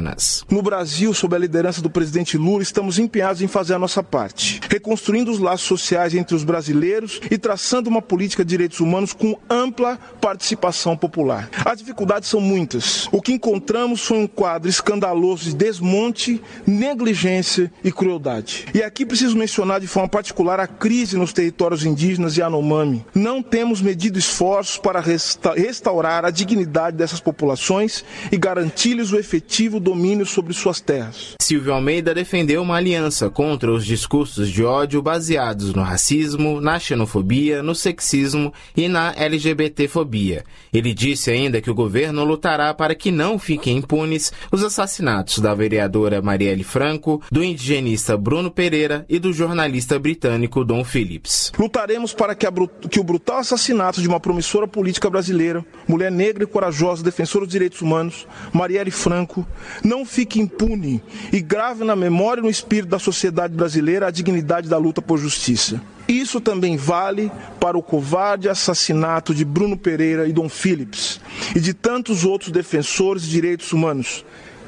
No 0.50 0.62
Brasil, 0.62 1.12
sob 1.14 1.34
a 1.34 1.38
liderança 1.38 1.80
do 1.80 1.90
presidente 1.90 2.36
Lula, 2.36 2.62
estamos 2.62 2.98
empenhados 2.98 3.40
em 3.42 3.48
fazer 3.48 3.74
a 3.74 3.78
nossa 3.78 4.02
parte, 4.02 4.60
reconstruindo 4.68 5.30
os 5.30 5.38
laços 5.38 5.66
sociais 5.66 6.14
entre 6.14 6.34
os 6.34 6.44
brasileiros 6.44 7.20
e 7.30 7.38
traçando 7.38 7.88
uma 7.88 8.02
política 8.02 8.44
de 8.44 8.50
direitos 8.50 8.80
humanos 8.80 9.12
com 9.12 9.38
ampla 9.48 9.98
participação 10.20 10.96
popular. 10.96 11.48
As 11.64 11.78
dificuldades 11.78 12.28
são 12.28 12.40
muitas. 12.40 13.08
O 13.12 13.22
que 13.22 13.32
encontramos 13.32 14.02
foi 14.02 14.18
um 14.18 14.26
quadro 14.26 14.68
escandaloso 14.68 15.44
de 15.44 15.54
desmonte, 15.54 16.40
negligência 16.66 17.72
e 17.82 17.90
crueldade. 17.90 18.66
E 18.74 18.82
aqui 18.82 19.06
preciso 19.06 19.36
mencionar 19.36 19.80
de 19.80 19.86
forma 19.86 20.08
particular 20.08 20.60
a 20.60 20.66
crise 20.66 21.16
nos 21.16 21.32
territórios 21.32 21.84
indígenas 21.84 22.36
e 22.36 22.42
Anomami. 22.42 23.04
Não 23.14 23.42
temos 23.42 23.80
medido 23.80 24.18
esforços 24.18 24.78
para 24.78 25.00
resta 25.00 25.54
restaurar 25.54 26.24
a 26.24 26.30
dignidade 26.30 26.96
dessas 26.96 27.20
populações 27.20 28.04
e 28.30 28.36
garantir-lhes 28.36 29.12
o 29.12 29.18
efetivo 29.18 29.80
domínio 29.86 30.26
sobre 30.26 30.52
suas 30.52 30.80
terras. 30.80 31.36
Silvio 31.40 31.72
Almeida 31.72 32.12
defendeu 32.12 32.60
uma 32.60 32.74
aliança 32.74 33.30
contra 33.30 33.70
os 33.70 33.86
discursos 33.86 34.50
de 34.50 34.64
ódio 34.64 35.00
baseados 35.00 35.72
no 35.72 35.82
racismo, 35.82 36.60
na 36.60 36.76
xenofobia, 36.76 37.62
no 37.62 37.72
sexismo 37.72 38.52
e 38.76 38.88
na 38.88 39.14
LGBTfobia. 39.16 40.44
Ele 40.72 40.92
disse 40.92 41.30
ainda 41.30 41.60
que 41.60 41.70
o 41.70 41.74
governo 41.74 42.24
lutará 42.24 42.74
para 42.74 42.96
que 42.96 43.12
não 43.12 43.38
fiquem 43.38 43.76
impunes 43.76 44.32
os 44.50 44.64
assassinatos 44.64 45.38
da 45.38 45.54
vereadora 45.54 46.20
Marielle 46.20 46.64
Franco, 46.64 47.22
do 47.30 47.44
indigenista 47.44 48.16
Bruno 48.16 48.50
Pereira 48.50 49.06
e 49.08 49.20
do 49.20 49.32
jornalista 49.32 50.00
britânico 50.00 50.64
Dom 50.64 50.82
Phillips. 50.82 51.52
Lutaremos 51.56 52.12
para 52.12 52.34
que, 52.34 52.46
que 52.90 52.98
o 52.98 53.04
brutal 53.04 53.38
assassinato 53.38 54.02
de 54.02 54.08
uma 54.08 54.18
promissora 54.18 54.66
política 54.66 55.08
brasileira, 55.08 55.64
mulher 55.86 56.10
negra 56.10 56.42
e 56.42 56.46
corajosa, 56.46 57.04
defensora 57.04 57.44
dos 57.44 57.52
direitos 57.52 57.80
humanos, 57.80 58.26
Marielle 58.52 58.90
Franco, 58.90 59.46
não 59.84 60.04
fique 60.04 60.40
impune 60.40 61.02
e 61.32 61.40
grave 61.40 61.84
na 61.84 61.96
memória 61.96 62.40
e 62.40 62.44
no 62.44 62.50
espírito 62.50 62.90
da 62.90 62.98
sociedade 62.98 63.54
brasileira 63.54 64.06
a 64.06 64.10
dignidade 64.10 64.68
da 64.68 64.78
luta 64.78 65.00
por 65.00 65.18
justiça. 65.18 65.80
Isso 66.08 66.40
também 66.40 66.76
vale 66.76 67.32
para 67.58 67.76
o 67.76 67.82
covarde 67.82 68.48
assassinato 68.48 69.34
de 69.34 69.44
Bruno 69.44 69.76
Pereira 69.76 70.28
e 70.28 70.32
Dom 70.32 70.48
Phillips 70.48 71.20
e 71.54 71.60
de 71.60 71.74
tantos 71.74 72.24
outros 72.24 72.52
defensores 72.52 73.22
de 73.22 73.30
direitos 73.30 73.72
humanos 73.72 74.24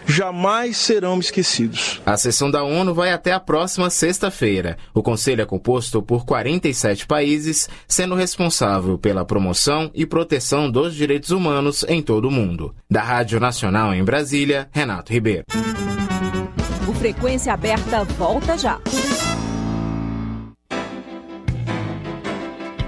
jamais 0.09 0.79
serão 0.79 1.21
esquecidos. 1.21 2.01
A 2.05 2.17
sessão 2.17 2.51
da 2.51 2.65
ONU 2.65 2.95
vai 2.95 3.13
até 3.13 3.33
a 3.33 3.39
próxima 3.39 3.91
sexta-feira. 3.91 4.79
O 4.95 5.03
Conselho 5.03 5.43
é 5.43 5.45
composto 5.45 6.03
por 6.03 6.25
47 6.25 7.07
países, 7.07 7.69
sendo 7.87 8.15
responsável 8.15 8.99
pela 8.99 9.25
promoção 9.25 9.91
e 9.95 10.07
proteção 10.07 10.71
dos 10.71 10.95
direitos 10.95 11.31
humanos 11.31 11.85
em 11.87 12.03
todo 12.03 12.29
o 12.29 12.31
mundo. 12.31 12.75
Da 12.91 13.03
Rádio 13.03 13.39
Nacional 13.39 13.93
em 13.95 14.03
Brasília, 14.03 14.69
Renato 14.73 15.13
Ribeiro. 15.13 15.45
O 16.89 16.93
Frequência 16.95 17.53
Aberta 17.53 18.03
volta 18.05 18.57
já. 18.57 18.81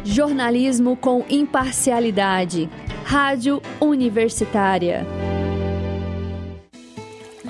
Jornalismo 0.03 0.97
com 0.97 1.25
imparcialidade. 1.29 2.69
Rádio 3.05 3.61
Universitária. 3.81 5.20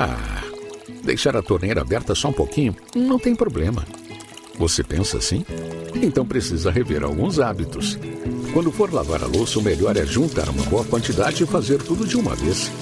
Ah, 0.03 0.43
deixar 1.05 1.37
a 1.37 1.43
torneira 1.43 1.83
aberta 1.83 2.15
só 2.15 2.29
um 2.29 2.33
pouquinho 2.33 2.75
não 2.97 3.19
tem 3.19 3.37
problema. 3.37 3.85
Você 4.59 4.83
pensa 4.83 5.19
assim? 5.19 5.45
Então 5.95 6.25
precisa 6.25 6.71
rever 6.71 7.05
alguns 7.05 7.39
hábitos. 7.39 7.99
Quando 8.55 8.73
for 8.73 8.91
lavar 8.91 9.23
a 9.23 9.27
louça, 9.27 9.59
o 9.59 9.63
melhor 9.63 9.99
é 9.99 10.07
juntar 10.07 10.49
uma 10.49 10.65
boa 10.65 10.87
quantidade 10.87 11.43
e 11.43 11.47
fazer 11.47 11.83
tudo 11.83 12.07
de 12.07 12.17
uma 12.17 12.35
vez. 12.35 12.73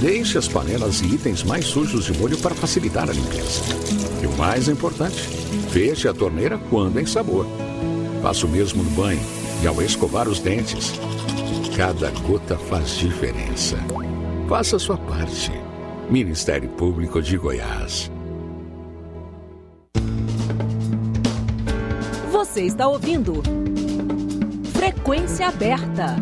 Deixe 0.00 0.38
as 0.38 0.48
panelas 0.48 1.02
e 1.02 1.14
itens 1.14 1.42
mais 1.42 1.66
sujos 1.66 2.06
de 2.06 2.18
molho 2.18 2.38
para 2.38 2.54
facilitar 2.54 3.10
a 3.10 3.12
limpeza. 3.12 3.60
E 4.22 4.26
o 4.26 4.32
mais 4.38 4.66
importante, 4.66 5.20
feche 5.68 6.08
a 6.08 6.14
torneira 6.14 6.56
quando 6.70 6.98
em 6.98 7.04
sabor. 7.04 7.46
Faça 8.22 8.46
o 8.46 8.48
mesmo 8.48 8.82
no 8.82 8.90
banho 8.92 9.20
e 9.62 9.66
ao 9.66 9.82
escovar 9.82 10.28
os 10.28 10.40
dentes. 10.40 10.94
Cada 11.76 12.10
gota 12.26 12.56
faz 12.56 12.96
diferença. 12.96 13.76
Faça 14.48 14.76
a 14.76 14.78
sua 14.78 14.96
parte. 14.96 15.52
Ministério 16.10 16.68
Público 16.70 17.20
de 17.22 17.36
Goiás. 17.38 18.10
Você 22.30 22.62
está 22.62 22.86
ouvindo 22.86 23.42
Frequência 24.74 25.48
Aberta. 25.48 26.16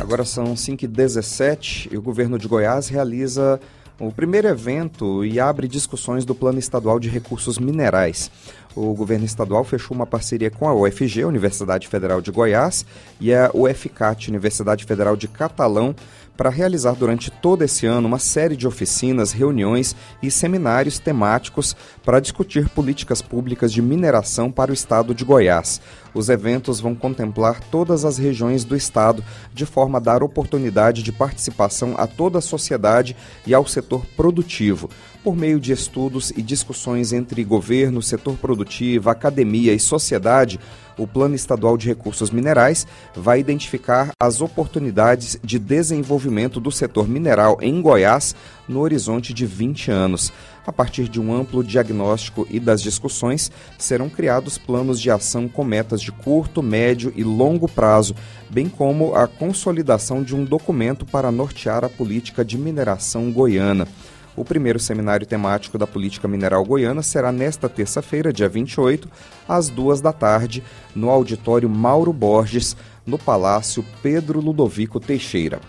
Agora 0.00 0.24
são 0.24 0.54
5h17 0.54 1.92
e 1.92 1.96
o 1.96 2.02
governo 2.02 2.38
de 2.38 2.48
Goiás 2.48 2.88
realiza 2.88 3.60
o 4.00 4.10
primeiro 4.10 4.48
evento 4.48 5.22
e 5.26 5.38
abre 5.38 5.68
discussões 5.68 6.24
do 6.24 6.34
Plano 6.34 6.58
Estadual 6.58 6.98
de 6.98 7.10
Recursos 7.10 7.58
Minerais. 7.58 8.30
O 8.74 8.94
governo 8.94 9.26
estadual 9.26 9.62
fechou 9.62 9.94
uma 9.94 10.06
parceria 10.06 10.50
com 10.50 10.66
a 10.66 10.74
UFG, 10.74 11.24
Universidade 11.24 11.86
Federal 11.86 12.22
de 12.22 12.30
Goiás, 12.30 12.86
e 13.20 13.34
a 13.34 13.50
UFCAT, 13.52 14.30
Universidade 14.30 14.86
Federal 14.86 15.16
de 15.16 15.28
Catalão, 15.28 15.94
para 16.34 16.48
realizar 16.48 16.94
durante 16.94 17.30
todo 17.30 17.62
esse 17.62 17.84
ano 17.84 18.08
uma 18.08 18.18
série 18.18 18.56
de 18.56 18.66
oficinas, 18.66 19.32
reuniões 19.32 19.94
e 20.22 20.30
seminários 20.30 20.98
temáticos 20.98 21.76
para 22.02 22.20
discutir 22.20 22.70
políticas 22.70 23.20
públicas 23.20 23.70
de 23.70 23.82
mineração 23.82 24.50
para 24.50 24.70
o 24.70 24.74
estado 24.74 25.14
de 25.14 25.22
Goiás. 25.22 25.82
Os 26.14 26.28
eventos 26.28 26.80
vão 26.80 26.94
contemplar 26.94 27.60
todas 27.70 28.04
as 28.04 28.18
regiões 28.18 28.64
do 28.64 28.76
estado, 28.76 29.24
de 29.54 29.64
forma 29.64 29.98
a 29.98 30.00
dar 30.00 30.22
oportunidade 30.22 31.02
de 31.02 31.12
participação 31.12 31.94
a 31.96 32.06
toda 32.06 32.38
a 32.38 32.42
sociedade 32.42 33.16
e 33.46 33.54
ao 33.54 33.66
setor 33.66 34.04
produtivo 34.16 34.90
por 35.22 35.36
meio 35.36 35.60
de 35.60 35.72
estudos 35.72 36.30
e 36.30 36.42
discussões 36.42 37.12
entre 37.12 37.44
governo, 37.44 38.02
setor 38.02 38.36
produtivo, 38.36 39.10
academia 39.10 39.72
e 39.74 39.78
sociedade, 39.78 40.58
o 40.96 41.06
Plano 41.06 41.34
Estadual 41.34 41.76
de 41.76 41.88
Recursos 41.88 42.30
Minerais 42.30 42.86
vai 43.14 43.40
identificar 43.40 44.10
as 44.20 44.40
oportunidades 44.40 45.38
de 45.42 45.58
desenvolvimento 45.58 46.60
do 46.60 46.70
setor 46.70 47.08
mineral 47.08 47.58
em 47.60 47.80
Goiás 47.80 48.34
no 48.68 48.80
horizonte 48.80 49.32
de 49.32 49.46
20 49.46 49.90
anos. 49.90 50.32
A 50.66 50.72
partir 50.72 51.08
de 51.08 51.20
um 51.20 51.34
amplo 51.34 51.64
diagnóstico 51.64 52.46
e 52.50 52.60
das 52.60 52.82
discussões, 52.82 53.50
serão 53.78 54.08
criados 54.08 54.58
planos 54.58 55.00
de 55.00 55.10
ação 55.10 55.48
com 55.48 55.64
metas 55.64 56.00
de 56.00 56.12
curto, 56.12 56.62
médio 56.62 57.12
e 57.16 57.24
longo 57.24 57.66
prazo, 57.68 58.14
bem 58.48 58.68
como 58.68 59.14
a 59.14 59.26
consolidação 59.26 60.22
de 60.22 60.34
um 60.34 60.44
documento 60.44 61.06
para 61.06 61.32
nortear 61.32 61.84
a 61.84 61.88
política 61.88 62.44
de 62.44 62.58
mineração 62.58 63.32
goiana. 63.32 63.88
O 64.36 64.44
primeiro 64.44 64.78
seminário 64.78 65.26
temático 65.26 65.76
da 65.76 65.86
política 65.86 66.28
mineral 66.28 66.64
goiana 66.64 67.02
será 67.02 67.32
nesta 67.32 67.68
terça-feira, 67.68 68.32
dia 68.32 68.48
28, 68.48 69.08
às 69.48 69.68
duas 69.68 70.00
da 70.00 70.12
tarde, 70.12 70.62
no 70.94 71.10
auditório 71.10 71.68
Mauro 71.68 72.12
Borges, 72.12 72.76
no 73.04 73.18
Palácio 73.18 73.84
Pedro 74.02 74.40
Ludovico 74.40 75.00
Teixeira. 75.00 75.60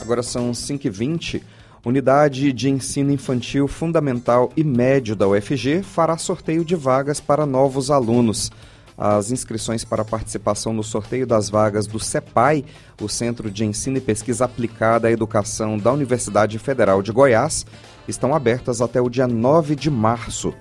Agora 0.00 0.22
são 0.22 0.52
5h20. 0.52 1.42
Unidade 1.86 2.52
de 2.52 2.68
Ensino 2.68 3.12
Infantil 3.12 3.68
Fundamental 3.68 4.50
e 4.56 4.64
Médio 4.64 5.14
da 5.14 5.28
UFG 5.28 5.84
fará 5.84 6.18
sorteio 6.18 6.64
de 6.64 6.74
vagas 6.74 7.20
para 7.20 7.46
novos 7.46 7.92
alunos. 7.92 8.50
As 8.98 9.30
inscrições 9.30 9.84
para 9.84 10.04
participação 10.04 10.72
no 10.72 10.82
sorteio 10.82 11.24
das 11.24 11.48
vagas 11.48 11.86
do 11.86 12.00
CEPAI, 12.00 12.64
o 13.00 13.08
Centro 13.08 13.48
de 13.48 13.64
Ensino 13.64 13.98
e 13.98 14.00
Pesquisa 14.00 14.46
Aplicada 14.46 15.06
à 15.06 15.12
Educação 15.12 15.78
da 15.78 15.92
Universidade 15.92 16.58
Federal 16.58 17.00
de 17.02 17.12
Goiás, 17.12 17.64
estão 18.08 18.34
abertas 18.34 18.80
até 18.80 19.00
o 19.00 19.08
dia 19.08 19.28
9 19.28 19.76
de 19.76 19.88
março. 19.88 20.52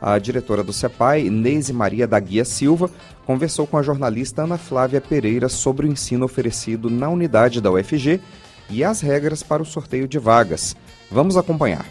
A 0.00 0.18
diretora 0.18 0.64
do 0.64 0.72
CEPAI, 0.72 1.30
Neise 1.30 1.72
Maria 1.72 2.08
da 2.08 2.18
Guia 2.18 2.44
Silva, 2.44 2.90
conversou 3.24 3.68
com 3.68 3.78
a 3.78 3.82
jornalista 3.82 4.42
Ana 4.42 4.58
Flávia 4.58 5.00
Pereira 5.00 5.48
sobre 5.48 5.86
o 5.86 5.92
ensino 5.92 6.24
oferecido 6.24 6.90
na 6.90 7.08
unidade 7.08 7.60
da 7.60 7.70
UFG 7.70 8.20
e 8.70 8.82
as 8.82 9.00
regras 9.00 9.42
para 9.42 9.62
o 9.62 9.66
sorteio 9.66 10.08
de 10.08 10.18
vagas. 10.18 10.76
Vamos 11.10 11.36
acompanhar. 11.36 11.84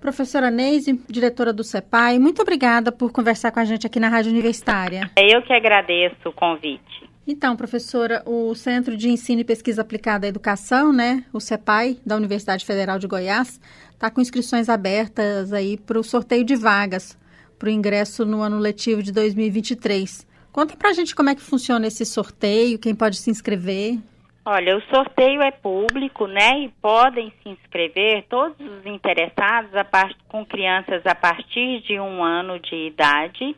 Professora 0.00 0.50
Neise, 0.50 0.98
diretora 1.08 1.52
do 1.52 1.62
CEPAI, 1.62 2.18
muito 2.18 2.40
obrigada 2.40 2.90
por 2.90 3.12
conversar 3.12 3.50
com 3.50 3.60
a 3.60 3.64
gente 3.64 3.86
aqui 3.86 4.00
na 4.00 4.08
Rádio 4.08 4.32
Universitária. 4.32 5.10
É 5.16 5.36
eu 5.36 5.42
que 5.42 5.52
agradeço 5.52 6.28
o 6.28 6.32
convite. 6.32 7.08
Então, 7.26 7.54
professora, 7.54 8.22
o 8.24 8.54
Centro 8.54 8.96
de 8.96 9.10
Ensino 9.10 9.42
e 9.42 9.44
Pesquisa 9.44 9.82
Aplicada 9.82 10.26
à 10.26 10.28
Educação, 10.28 10.92
né, 10.92 11.24
o 11.32 11.38
CEPAI, 11.38 11.98
da 12.04 12.16
Universidade 12.16 12.64
Federal 12.64 12.98
de 12.98 13.06
Goiás, 13.06 13.60
está 13.92 14.10
com 14.10 14.20
inscrições 14.20 14.68
abertas 14.68 15.52
aí 15.52 15.76
para 15.76 16.00
o 16.00 16.02
sorteio 16.02 16.44
de 16.44 16.56
vagas 16.56 17.18
para 17.60 17.68
o 17.68 17.70
ingresso 17.70 18.24
no 18.24 18.40
ano 18.40 18.58
letivo 18.58 19.02
de 19.02 19.12
2023. 19.12 20.26
Conta 20.50 20.74
para 20.74 20.88
a 20.88 20.92
gente 20.94 21.14
como 21.14 21.28
é 21.28 21.34
que 21.34 21.42
funciona 21.42 21.86
esse 21.86 22.06
sorteio, 22.06 22.78
quem 22.78 22.94
pode 22.94 23.18
se 23.18 23.30
inscrever. 23.30 23.98
Olha, 24.44 24.76
o 24.76 24.82
sorteio 24.82 25.42
é 25.42 25.50
público, 25.50 26.26
né? 26.26 26.60
E 26.60 26.68
podem 26.80 27.32
se 27.42 27.50
inscrever 27.50 28.24
todos 28.28 28.58
os 28.58 28.86
interessados 28.86 29.70
part... 29.90 30.16
com 30.28 30.44
crianças 30.44 31.04
a 31.06 31.14
partir 31.14 31.80
de 31.82 32.00
um 32.00 32.24
ano 32.24 32.58
de 32.58 32.74
idade 32.86 33.54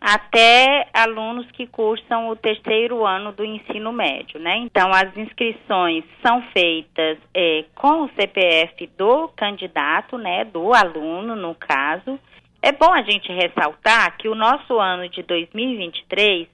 até 0.00 0.88
alunos 0.92 1.50
que 1.52 1.66
cursam 1.66 2.28
o 2.28 2.36
terceiro 2.36 3.04
ano 3.04 3.32
do 3.32 3.44
ensino 3.44 3.92
médio, 3.92 4.38
né? 4.38 4.56
Então, 4.58 4.90
as 4.90 5.16
inscrições 5.16 6.04
são 6.24 6.42
feitas 6.52 7.18
é, 7.34 7.64
com 7.74 8.02
o 8.02 8.10
CPF 8.10 8.88
do 8.96 9.28
candidato, 9.28 10.18
né? 10.18 10.44
Do 10.44 10.74
aluno, 10.74 11.34
no 11.34 11.54
caso. 11.54 12.18
É 12.62 12.72
bom 12.72 12.92
a 12.92 13.02
gente 13.02 13.32
ressaltar 13.32 14.16
que 14.18 14.28
o 14.28 14.34
nosso 14.34 14.78
ano 14.78 15.08
de 15.08 15.22
2023 15.22 16.48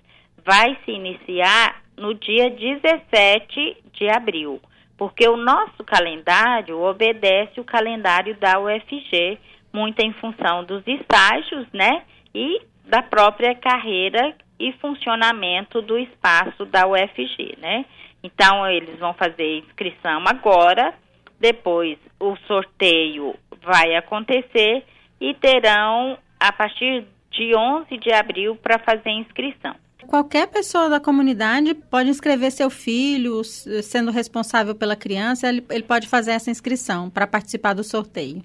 vai 0.44 0.76
se 0.85 0.90
iniciar 0.90 1.82
no 2.02 2.14
dia 2.14 2.50
17 2.50 3.76
de 3.92 4.08
abril, 4.08 4.60
porque 4.98 5.28
o 5.28 5.36
nosso 5.36 5.84
calendário 5.84 6.80
obedece 6.80 7.60
o 7.60 7.64
calendário 7.64 8.34
da 8.38 8.58
UFG, 8.58 9.38
muito 9.72 10.00
em 10.00 10.12
função 10.14 10.64
dos 10.64 10.82
estágios, 10.84 11.64
né? 11.72 12.02
E 12.34 12.60
da 12.86 13.02
própria 13.02 13.54
carreira 13.54 14.34
e 14.58 14.72
funcionamento 14.80 15.80
do 15.80 15.96
espaço 15.96 16.66
da 16.66 16.88
UFG, 16.88 17.56
né? 17.58 17.84
Então, 18.20 18.66
eles 18.68 18.98
vão 18.98 19.14
fazer 19.14 19.58
inscrição 19.58 20.24
agora, 20.26 20.92
depois 21.38 21.98
o 22.18 22.36
sorteio 22.48 23.36
vai 23.62 23.94
acontecer 23.94 24.84
e 25.20 25.34
terão 25.34 26.18
a 26.38 26.52
partir 26.52 27.04
de 27.30 27.54
11 27.56 27.96
de 27.98 28.12
abril 28.12 28.56
para 28.56 28.80
fazer 28.80 29.10
inscrição. 29.10 29.76
Qualquer 30.12 30.46
pessoa 30.46 30.90
da 30.90 31.01
comunidade 31.01 31.72
pode 31.72 32.11
inscrever 32.11 32.53
seu 32.53 32.68
filho, 32.68 33.42
sendo 33.42 34.11
responsável 34.11 34.75
pela 34.75 34.94
criança, 34.94 35.48
ele, 35.48 35.64
ele 35.70 35.85
pode 35.85 36.07
fazer 36.07 36.33
essa 36.33 36.51
inscrição 36.51 37.09
para 37.09 37.27
participar 37.27 37.72
do 37.72 37.83
sorteio. 37.83 38.42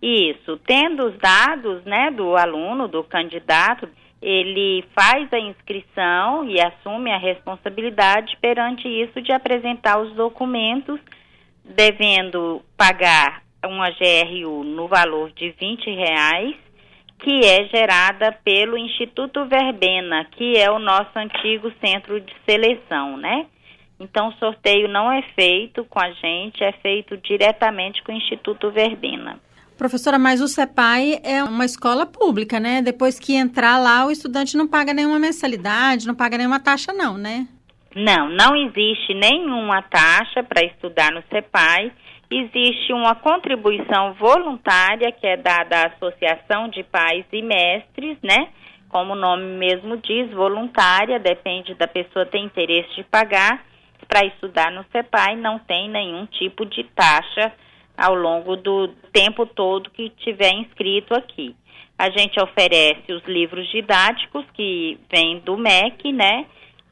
Isso, 0.00 0.58
tendo 0.66 1.04
os 1.04 1.18
dados, 1.18 1.84
né, 1.84 2.10
do 2.12 2.34
aluno, 2.34 2.88
do 2.88 3.04
candidato, 3.04 3.86
ele 4.22 4.86
faz 4.94 5.30
a 5.34 5.38
inscrição 5.38 6.48
e 6.48 6.58
assume 6.58 7.12
a 7.12 7.18
responsabilidade 7.18 8.34
perante 8.40 8.88
isso 8.88 9.20
de 9.20 9.32
apresentar 9.32 10.00
os 10.00 10.14
documentos, 10.14 10.98
devendo 11.62 12.62
pagar 12.74 13.42
uma 13.62 13.90
GRU 13.90 14.64
no 14.64 14.88
valor 14.88 15.30
de 15.32 15.50
20 15.60 15.90
reais 15.90 16.61
que 17.22 17.46
é 17.46 17.64
gerada 17.68 18.32
pelo 18.44 18.76
Instituto 18.76 19.46
Verbena, 19.46 20.26
que 20.32 20.56
é 20.58 20.70
o 20.70 20.78
nosso 20.78 21.16
antigo 21.16 21.72
centro 21.80 22.20
de 22.20 22.32
seleção, 22.44 23.16
né? 23.16 23.46
Então, 23.98 24.28
o 24.28 24.32
sorteio 24.32 24.88
não 24.88 25.10
é 25.10 25.22
feito 25.36 25.84
com 25.84 26.00
a 26.00 26.10
gente, 26.10 26.64
é 26.64 26.72
feito 26.72 27.16
diretamente 27.18 28.02
com 28.02 28.12
o 28.12 28.16
Instituto 28.16 28.70
Verbena. 28.72 29.38
Professora, 29.78 30.18
mas 30.18 30.40
o 30.40 30.48
CEPAI 30.48 31.20
é 31.22 31.42
uma 31.44 31.64
escola 31.64 32.04
pública, 32.04 32.58
né? 32.58 32.82
Depois 32.82 33.18
que 33.18 33.34
entrar 33.34 33.78
lá, 33.78 34.04
o 34.04 34.10
estudante 34.10 34.56
não 34.56 34.66
paga 34.66 34.92
nenhuma 34.92 35.20
mensalidade, 35.20 36.06
não 36.06 36.16
paga 36.16 36.36
nenhuma 36.36 36.58
taxa, 36.58 36.92
não, 36.92 37.16
né? 37.16 37.46
Não, 37.94 38.28
não 38.28 38.56
existe 38.56 39.14
nenhuma 39.14 39.82
taxa 39.82 40.42
para 40.42 40.64
estudar 40.64 41.12
no 41.12 41.22
CEPAI 41.30 41.92
existe 42.38 42.92
uma 42.92 43.14
contribuição 43.14 44.14
voluntária 44.14 45.12
que 45.12 45.26
é 45.26 45.36
dada 45.36 45.76
à 45.76 45.86
Associação 45.88 46.68
de 46.68 46.82
Pais 46.82 47.24
e 47.32 47.42
Mestres, 47.42 48.18
né? 48.22 48.48
Como 48.88 49.12
o 49.12 49.16
nome 49.16 49.44
mesmo 49.44 49.96
diz, 49.96 50.30
voluntária, 50.30 51.18
depende 51.18 51.74
da 51.74 51.88
pessoa 51.88 52.26
ter 52.26 52.38
interesse 52.38 52.94
de 52.94 53.04
pagar. 53.04 53.64
Para 54.06 54.26
estudar 54.26 54.70
no 54.70 54.84
CEPAI 54.92 55.36
não 55.36 55.58
tem 55.58 55.88
nenhum 55.88 56.26
tipo 56.26 56.66
de 56.66 56.84
taxa 56.84 57.52
ao 57.96 58.14
longo 58.14 58.56
do 58.56 58.88
tempo 59.12 59.46
todo 59.46 59.90
que 59.90 60.10
tiver 60.10 60.52
inscrito 60.52 61.14
aqui. 61.14 61.56
A 61.98 62.10
gente 62.10 62.38
oferece 62.40 63.12
os 63.12 63.24
livros 63.24 63.70
didáticos 63.70 64.44
que 64.54 64.98
vêm 65.10 65.38
do 65.40 65.56
MEC, 65.56 66.12
né? 66.12 66.46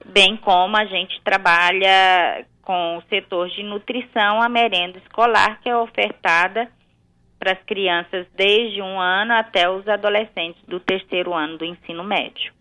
Bem 0.06 0.36
como 0.36 0.76
a 0.76 0.84
gente 0.86 1.20
trabalha 1.22 2.46
com 2.62 2.98
o 2.98 3.02
setor 3.08 3.48
de 3.48 3.62
nutrição, 3.62 4.42
a 4.42 4.48
merenda 4.48 4.98
escolar, 4.98 5.60
que 5.60 5.68
é 5.68 5.76
ofertada 5.76 6.70
para 7.38 7.52
as 7.52 7.62
crianças 7.64 8.26
desde 8.36 8.82
um 8.82 9.00
ano 9.00 9.32
até 9.32 9.68
os 9.68 9.88
adolescentes 9.88 10.62
do 10.68 10.78
terceiro 10.78 11.32
ano 11.32 11.56
do 11.56 11.64
ensino 11.64 12.04
médio. 12.04 12.52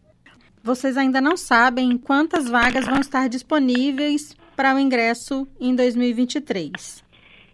Vocês 0.64 0.98
ainda 0.98 1.20
não 1.20 1.36
sabem 1.36 1.98
quantas 1.98 2.50
vagas 2.50 2.86
vão 2.86 3.00
estar 3.00 3.28
disponíveis 3.28 4.36
para 4.56 4.76
o 4.76 4.80
ingresso 4.80 5.48
em 5.60 5.76
2023. 5.76 7.04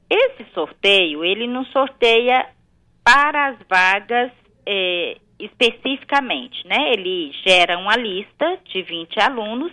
Esse 0.09 0.45
sorteio, 0.53 1.23
ele 1.23 1.47
não 1.47 1.65
sorteia 1.65 2.47
para 3.03 3.49
as 3.49 3.57
vagas 3.67 4.31
é, 4.65 5.17
especificamente, 5.39 6.65
né? 6.67 6.93
Ele 6.93 7.31
gera 7.45 7.77
uma 7.77 7.95
lista 7.95 8.57
de 8.65 8.81
20 8.81 9.19
alunos 9.19 9.71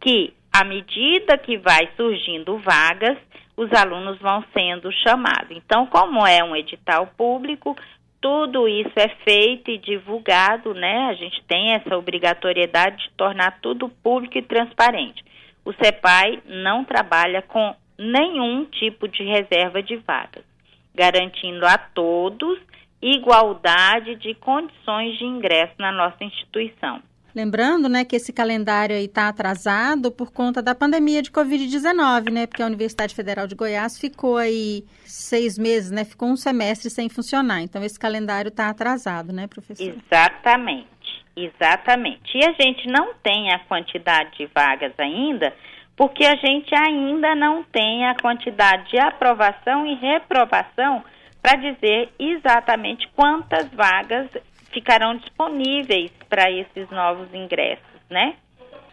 que 0.00 0.32
à 0.52 0.64
medida 0.64 1.38
que 1.38 1.56
vai 1.58 1.88
surgindo 1.96 2.58
vagas, 2.58 3.16
os 3.56 3.72
alunos 3.72 4.18
vão 4.18 4.44
sendo 4.52 4.90
chamados. 4.92 5.50
Então, 5.50 5.86
como 5.86 6.26
é 6.26 6.42
um 6.42 6.56
edital 6.56 7.06
público, 7.16 7.76
tudo 8.20 8.68
isso 8.68 8.92
é 8.96 9.08
feito 9.24 9.70
e 9.70 9.78
divulgado, 9.78 10.74
né? 10.74 11.08
A 11.08 11.14
gente 11.14 11.42
tem 11.44 11.74
essa 11.74 11.96
obrigatoriedade 11.96 13.04
de 13.04 13.10
tornar 13.16 13.60
tudo 13.60 13.88
público 13.88 14.38
e 14.38 14.42
transparente. 14.42 15.24
O 15.64 15.72
CEPAI 15.72 16.42
não 16.46 16.84
trabalha 16.84 17.42
com 17.42 17.74
nenhum 17.98 18.64
tipo 18.64 19.06
de 19.06 19.22
reserva 19.22 19.82
de 19.82 19.96
vagas, 19.96 20.44
garantindo 20.94 21.66
a 21.66 21.76
todos 21.76 22.58
igualdade 23.02 24.16
de 24.16 24.34
condições 24.34 25.16
de 25.16 25.24
ingresso 25.24 25.74
na 25.78 25.90
nossa 25.92 26.22
instituição. 26.22 27.02
Lembrando, 27.34 27.88
né, 27.88 28.04
que 28.04 28.16
esse 28.16 28.32
calendário 28.32 28.96
aí 28.96 29.04
está 29.04 29.28
atrasado 29.28 30.10
por 30.10 30.32
conta 30.32 30.60
da 30.60 30.74
pandemia 30.74 31.22
de 31.22 31.30
Covid-19, 31.30 32.30
né? 32.30 32.46
Porque 32.46 32.62
a 32.62 32.66
Universidade 32.66 33.14
Federal 33.14 33.46
de 33.46 33.54
Goiás 33.54 33.98
ficou 33.98 34.36
aí 34.36 34.84
seis 35.04 35.56
meses, 35.58 35.90
né? 35.90 36.04
Ficou 36.04 36.28
um 36.28 36.36
semestre 36.36 36.90
sem 36.90 37.08
funcionar. 37.08 37.62
Então, 37.62 37.84
esse 37.84 37.98
calendário 37.98 38.48
está 38.48 38.68
atrasado, 38.68 39.32
né, 39.32 39.46
professor? 39.46 39.82
Exatamente, 39.84 41.24
exatamente. 41.36 42.36
E 42.36 42.44
a 42.44 42.52
gente 42.52 42.88
não 42.88 43.14
tem 43.22 43.52
a 43.52 43.60
quantidade 43.60 44.36
de 44.36 44.46
vagas 44.54 44.92
ainda, 44.98 45.54
porque 45.96 46.24
a 46.24 46.34
gente 46.34 46.74
ainda 46.74 47.34
não 47.34 47.62
tem 47.62 48.06
a 48.06 48.16
quantidade 48.16 48.90
de 48.90 48.98
aprovação 48.98 49.86
e 49.86 49.94
reprovação 49.94 51.04
para 51.42 51.56
dizer 51.56 52.10
exatamente 52.18 53.08
quantas 53.14 53.66
vagas 53.72 54.28
ficarão 54.72 55.16
disponíveis 55.16 56.10
para 56.28 56.50
esses 56.50 56.88
novos 56.90 57.32
ingressos, 57.34 58.00
né? 58.08 58.36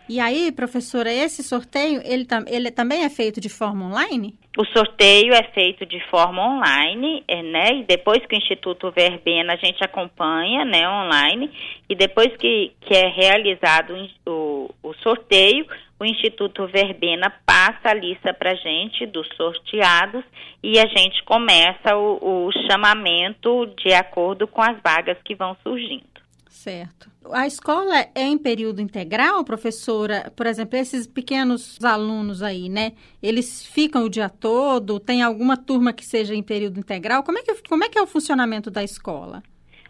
E 0.10 0.20
aí, 0.22 0.52
professora, 0.54 1.12
esse 1.12 1.44
sorteio, 1.44 2.02
ele, 2.06 2.26
ele 2.48 2.72
também 2.72 3.04
é 3.04 3.10
feito 3.10 3.42
de 3.42 3.50
forma 3.50 3.88
online? 3.88 4.40
O 4.58 4.66
sorteio 4.66 5.36
é 5.36 5.44
feito 5.54 5.86
de 5.86 6.00
forma 6.10 6.44
online, 6.44 7.24
é, 7.28 7.44
né? 7.44 7.76
E 7.76 7.84
depois 7.84 8.26
que 8.26 8.36
o 8.36 8.38
Instituto 8.40 8.90
Verbena 8.90 9.54
a 9.54 9.56
gente 9.56 9.84
acompanha, 9.84 10.66
né, 10.66 10.90
online, 10.90 11.52
e 11.88 11.94
depois 11.94 12.36
que, 12.38 12.74
que 12.82 12.92
é 12.96 13.08
realizado 13.08 13.94
o, 14.26 14.74
o 14.82 14.96
sorteio, 14.96 15.64
o 16.00 16.06
Instituto 16.06 16.66
Verbena 16.66 17.32
passa 17.46 17.90
a 17.90 17.94
lista 17.94 18.34
para 18.34 18.52
a 18.52 18.56
gente 18.56 19.06
dos 19.06 19.28
sorteados 19.36 20.24
e 20.64 20.80
a 20.80 20.88
gente 20.88 21.24
começa 21.24 21.96
o, 21.96 22.48
o 22.48 22.52
chamamento 22.68 23.68
de 23.78 23.94
acordo 23.94 24.48
com 24.48 24.64
as 24.64 24.82
vagas 24.82 25.18
que 25.24 25.36
vão 25.36 25.56
surgindo. 25.62 26.18
Certo. 26.50 27.12
A 27.32 27.48
escola 27.48 28.08
é 28.16 28.24
em 28.24 28.38
período 28.38 28.82
integral, 28.82 29.44
professora? 29.44 30.32
Por 30.36 30.46
exemplo, 30.46 30.78
esses 30.78 31.08
pequenos 31.08 31.84
alunos 31.84 32.42
aí, 32.42 32.70
né? 32.70 32.94
Eles 33.22 33.66
ficam 33.66 34.06
o 34.06 34.10
dia 34.10 34.30
todo? 34.30 35.00
Tem 35.00 35.22
alguma 35.22 35.58
turma 35.58 35.94
que 35.94 36.06
seja 36.06 36.34
em 36.34 36.44
período 36.44 36.80
integral? 36.80 37.24
Como 37.24 37.38
é 37.38 37.44
que, 37.44 37.54
como 37.68 37.84
é, 37.84 37.90
que 37.90 37.98
é 37.98 38.02
o 38.02 38.08
funcionamento 38.08 38.70
da 38.72 38.84
escola? 38.84 39.44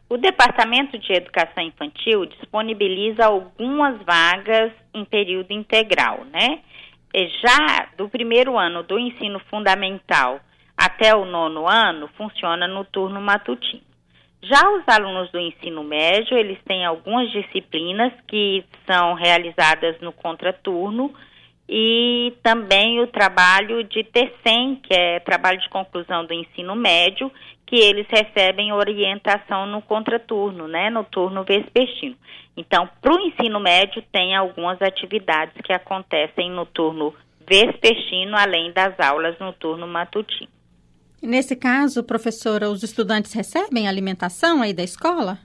O 0.10 0.18
Departamento 0.18 0.98
de 0.98 1.14
Educação 1.14 1.64
Infantil 1.64 2.26
disponibiliza 2.26 3.26
algumas 3.26 4.02
vagas 4.04 4.72
em 4.94 5.04
período 5.04 5.52
integral, 5.52 6.26
né? 6.26 6.60
Já 7.42 7.90
do 7.98 8.08
primeiro 8.08 8.58
ano 8.58 8.84
do 8.84 8.98
ensino 8.98 9.40
fundamental 9.50 10.40
até 10.78 11.16
o 11.16 11.26
nono 11.26 11.68
ano, 11.68 12.08
funciona 12.16 12.68
no 12.68 12.86
turno 12.86 13.20
matutino. 13.20 13.87
Já 14.42 14.70
os 14.72 14.84
alunos 14.88 15.32
do 15.32 15.40
ensino 15.40 15.84
médio, 15.84 16.38
eles 16.38 16.60
têm 16.64 16.86
algumas 16.86 17.30
disciplinas 17.32 18.14
que 18.28 18.64
são 18.86 19.14
realizadas 19.14 20.00
no 20.00 20.12
contraturno 20.12 21.14
e 21.68 22.34
também 22.44 23.02
o 23.02 23.08
trabalho 23.08 23.84
de 23.84 24.04
TECEM, 24.04 24.76
que 24.76 24.94
é 24.94 25.20
trabalho 25.20 25.60
de 25.60 25.68
conclusão 25.70 26.26
do 26.26 26.34
ensino 26.34 26.76
médio, 26.76 27.32
que 27.66 27.76
eles 27.76 28.08
recebem 28.10 28.72
orientação 28.72 29.66
no 29.66 29.82
contraturno, 29.82 30.68
né, 30.68 30.90
no 30.90 31.04
turno 31.04 31.44
vespertino. 31.44 32.16
Então, 32.56 32.88
para 33.02 33.14
o 33.14 33.20
ensino 33.20 33.60
médio, 33.60 34.02
tem 34.12 34.36
algumas 34.36 34.82
atividades 34.82 35.54
que 35.62 35.74
acontecem 35.74 36.50
no 36.50 36.66
turno 36.66 37.14
vespertino, 37.46 38.38
além 38.38 38.72
das 38.72 38.98
aulas 39.00 39.38
no 39.40 39.52
turno 39.52 39.86
matutino. 39.86 40.57
Nesse 41.22 41.56
caso, 41.56 42.04
professora, 42.04 42.70
os 42.70 42.84
estudantes 42.84 43.34
recebem 43.34 43.88
alimentação 43.88 44.62
aí 44.62 44.74
da 44.74 44.84
escola? 44.84 45.40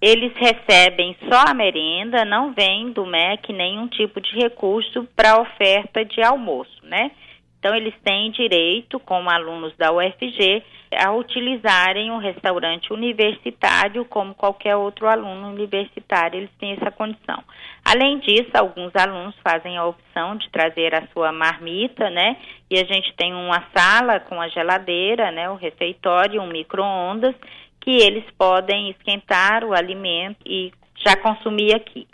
Eles 0.00 0.32
recebem 0.34 1.16
só 1.30 1.44
a 1.46 1.54
merenda, 1.54 2.24
não 2.24 2.52
vem 2.52 2.92
do 2.92 3.06
MEC 3.06 3.52
nenhum 3.52 3.86
tipo 3.86 4.20
de 4.20 4.34
recurso 4.36 5.06
para 5.14 5.40
oferta 5.40 6.04
de 6.04 6.20
almoço, 6.20 6.84
né? 6.84 7.12
Então, 7.62 7.76
eles 7.76 7.94
têm 8.02 8.32
direito, 8.32 8.98
como 8.98 9.30
alunos 9.30 9.72
da 9.76 9.92
UFG, 9.92 10.64
a 10.96 11.12
utilizarem 11.12 12.10
um 12.10 12.18
restaurante 12.18 12.92
universitário 12.92 14.04
como 14.04 14.34
qualquer 14.34 14.74
outro 14.74 15.06
aluno 15.06 15.46
universitário, 15.46 16.40
eles 16.40 16.50
têm 16.58 16.72
essa 16.72 16.90
condição. 16.90 17.40
Além 17.84 18.18
disso, 18.18 18.50
alguns 18.54 18.90
alunos 18.96 19.36
fazem 19.44 19.78
a 19.78 19.86
opção 19.86 20.34
de 20.34 20.50
trazer 20.50 20.92
a 20.92 21.06
sua 21.12 21.30
marmita, 21.30 22.10
né? 22.10 22.36
E 22.68 22.80
a 22.80 22.84
gente 22.84 23.14
tem 23.14 23.32
uma 23.32 23.64
sala 23.72 24.18
com 24.18 24.40
a 24.40 24.48
geladeira, 24.48 25.30
né, 25.30 25.48
o 25.48 25.54
refeitório, 25.54 26.42
um 26.42 26.48
micro-ondas, 26.48 27.36
que 27.80 27.90
eles 27.90 28.24
podem 28.36 28.90
esquentar 28.90 29.62
o 29.62 29.72
alimento 29.72 30.40
e 30.44 30.72
já 30.96 31.16
consumir 31.16 31.76
aqui. 31.76 32.08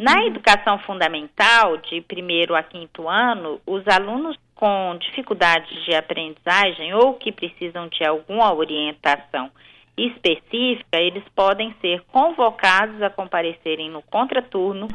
Na 0.00 0.24
educação 0.24 0.78
fundamental, 0.78 1.76
de 1.76 2.00
primeiro 2.00 2.56
a 2.56 2.62
quinto 2.62 3.06
ano, 3.06 3.60
os 3.66 3.86
alunos 3.86 4.34
com 4.60 4.98
dificuldades 4.98 5.84
de 5.86 5.94
aprendizagem 5.94 6.92
ou 6.92 7.14
que 7.14 7.32
precisam 7.32 7.88
de 7.88 8.04
alguma 8.04 8.52
orientação 8.54 9.50
específica, 9.96 10.98
eles 10.98 11.24
podem 11.34 11.74
ser 11.80 12.02
convocados 12.12 13.02
a 13.02 13.08
comparecerem 13.08 13.90
no 13.90 14.02
contraturno 14.02 14.86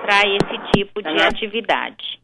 para 0.00 0.22
esse 0.26 0.72
tipo 0.72 1.02
de 1.02 1.22
atividade. 1.22 2.18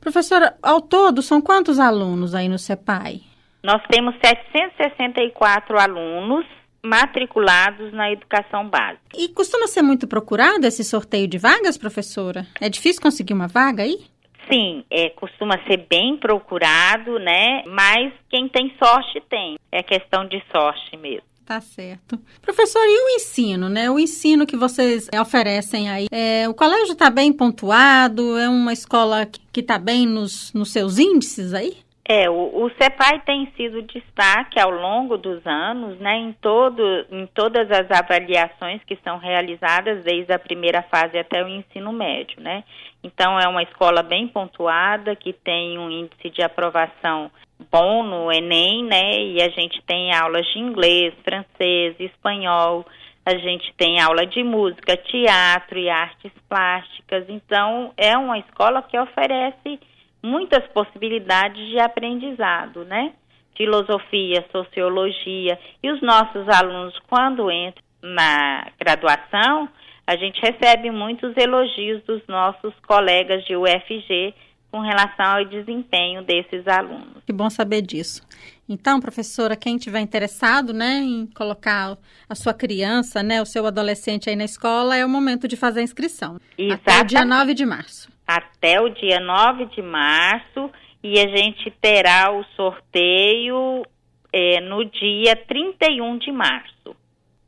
Professora, 0.00 0.56
ao 0.62 0.80
todo, 0.80 1.20
são 1.20 1.42
quantos 1.42 1.80
alunos 1.80 2.34
aí 2.34 2.48
no 2.48 2.58
CEPAI? 2.58 3.22
Nós 3.62 3.82
temos 3.90 4.14
764 4.24 5.78
alunos 5.78 6.46
matriculados 6.84 7.92
na 7.92 8.12
educação 8.12 8.68
básica. 8.68 9.02
E 9.16 9.28
costuma 9.30 9.66
ser 9.66 9.82
muito 9.82 10.06
procurado 10.06 10.64
esse 10.64 10.84
sorteio 10.84 11.26
de 11.26 11.38
vagas, 11.38 11.76
professora? 11.76 12.46
É 12.60 12.68
difícil 12.68 13.02
conseguir 13.02 13.34
uma 13.34 13.48
vaga 13.48 13.82
aí? 13.82 14.06
Sim, 14.50 14.84
é, 14.90 15.10
costuma 15.10 15.58
ser 15.66 15.86
bem 15.88 16.16
procurado, 16.16 17.18
né? 17.18 17.64
Mas 17.66 18.12
quem 18.30 18.48
tem 18.48 18.72
sorte 18.82 19.20
tem. 19.28 19.58
É 19.72 19.82
questão 19.82 20.26
de 20.26 20.42
sorte 20.52 20.96
mesmo. 20.96 21.26
Tá 21.44 21.60
certo. 21.60 22.18
Professor, 22.42 22.82
e 22.84 23.04
o 23.04 23.08
ensino, 23.16 23.68
né? 23.68 23.88
O 23.88 24.00
ensino 24.00 24.46
que 24.46 24.56
vocês 24.56 25.08
oferecem 25.20 25.88
aí, 25.88 26.06
é, 26.10 26.48
o 26.48 26.54
colégio 26.54 26.92
está 26.92 27.08
bem 27.08 27.32
pontuado? 27.32 28.36
É 28.36 28.48
uma 28.48 28.72
escola 28.72 29.26
que 29.52 29.60
está 29.60 29.78
bem 29.78 30.06
nos, 30.06 30.52
nos 30.52 30.72
seus 30.72 30.98
índices 30.98 31.54
aí? 31.54 31.86
É, 32.08 32.30
o, 32.30 32.64
o 32.64 32.70
CEPAI 32.80 33.20
tem 33.26 33.52
sido 33.56 33.82
destaque 33.82 34.60
ao 34.60 34.70
longo 34.70 35.16
dos 35.16 35.44
anos, 35.44 35.98
né, 35.98 36.16
em, 36.16 36.32
todo, 36.34 36.80
em 37.10 37.26
todas 37.26 37.68
as 37.68 37.90
avaliações 37.90 38.80
que 38.84 38.96
são 39.02 39.18
realizadas 39.18 40.04
desde 40.04 40.32
a 40.32 40.38
primeira 40.38 40.82
fase 40.82 41.18
até 41.18 41.42
o 41.42 41.48
ensino 41.48 41.92
médio, 41.92 42.40
né. 42.40 42.62
Então, 43.06 43.38
é 43.38 43.46
uma 43.46 43.62
escola 43.62 44.02
bem 44.02 44.26
pontuada, 44.26 45.14
que 45.14 45.32
tem 45.32 45.78
um 45.78 45.88
índice 45.88 46.28
de 46.28 46.42
aprovação 46.42 47.30
bom 47.70 48.02
no 48.02 48.32
Enem, 48.32 48.84
né, 48.84 49.22
e 49.22 49.40
a 49.40 49.48
gente 49.48 49.80
tem 49.86 50.12
aulas 50.12 50.44
de 50.52 50.58
inglês, 50.58 51.14
francês, 51.24 51.94
espanhol, 52.00 52.84
a 53.24 53.36
gente 53.38 53.72
tem 53.76 54.00
aula 54.00 54.26
de 54.26 54.42
música, 54.42 54.96
teatro 54.96 55.78
e 55.78 55.88
artes 55.88 56.32
plásticas, 56.48 57.24
então, 57.28 57.92
é 57.96 58.16
uma 58.18 58.38
escola 58.38 58.82
que 58.82 58.98
oferece 58.98 59.78
muitas 60.20 60.66
possibilidades 60.72 61.64
de 61.68 61.78
aprendizado, 61.78 62.84
né? 62.84 63.12
Filosofia, 63.56 64.44
sociologia. 64.50 65.58
E 65.82 65.90
os 65.90 66.02
nossos 66.02 66.48
alunos, 66.48 66.98
quando 67.08 67.50
entram 67.50 67.82
na 68.02 68.66
graduação, 68.78 69.68
a 70.06 70.16
gente 70.16 70.40
recebe 70.40 70.90
muitos 70.90 71.36
elogios 71.36 72.02
dos 72.04 72.22
nossos 72.28 72.72
colegas 72.86 73.44
de 73.44 73.56
UFG 73.56 74.34
com 74.70 74.80
relação 74.80 75.38
ao 75.38 75.44
desempenho 75.44 76.22
desses 76.22 76.66
alunos. 76.66 77.24
Que 77.24 77.32
bom 77.32 77.48
saber 77.48 77.82
disso. 77.82 78.22
Então, 78.68 79.00
professora, 79.00 79.56
quem 79.56 79.76
tiver 79.78 80.00
interessado, 80.00 80.72
né, 80.72 81.00
em 81.02 81.26
colocar 81.28 81.96
a 82.28 82.34
sua 82.34 82.52
criança, 82.52 83.22
né, 83.22 83.40
o 83.40 83.46
seu 83.46 83.64
adolescente 83.66 84.28
aí 84.28 84.36
na 84.36 84.44
escola, 84.44 84.96
é 84.96 85.04
o 85.04 85.08
momento 85.08 85.46
de 85.48 85.56
fazer 85.56 85.80
a 85.80 85.84
inscrição. 85.84 86.38
Exatamente. 86.58 86.90
Até 86.90 87.00
o 87.00 87.04
dia 87.04 87.24
9 87.24 87.54
de 87.54 87.64
março 87.64 88.16
até 88.26 88.80
o 88.80 88.88
dia 88.88 89.20
9 89.20 89.66
de 89.66 89.82
março 89.82 90.70
e 91.02 91.20
a 91.20 91.28
gente 91.28 91.70
terá 91.80 92.32
o 92.32 92.42
sorteio 92.56 93.84
é, 94.32 94.60
no 94.60 94.84
dia 94.84 95.36
31 95.36 96.18
de 96.18 96.32
março. 96.32 96.96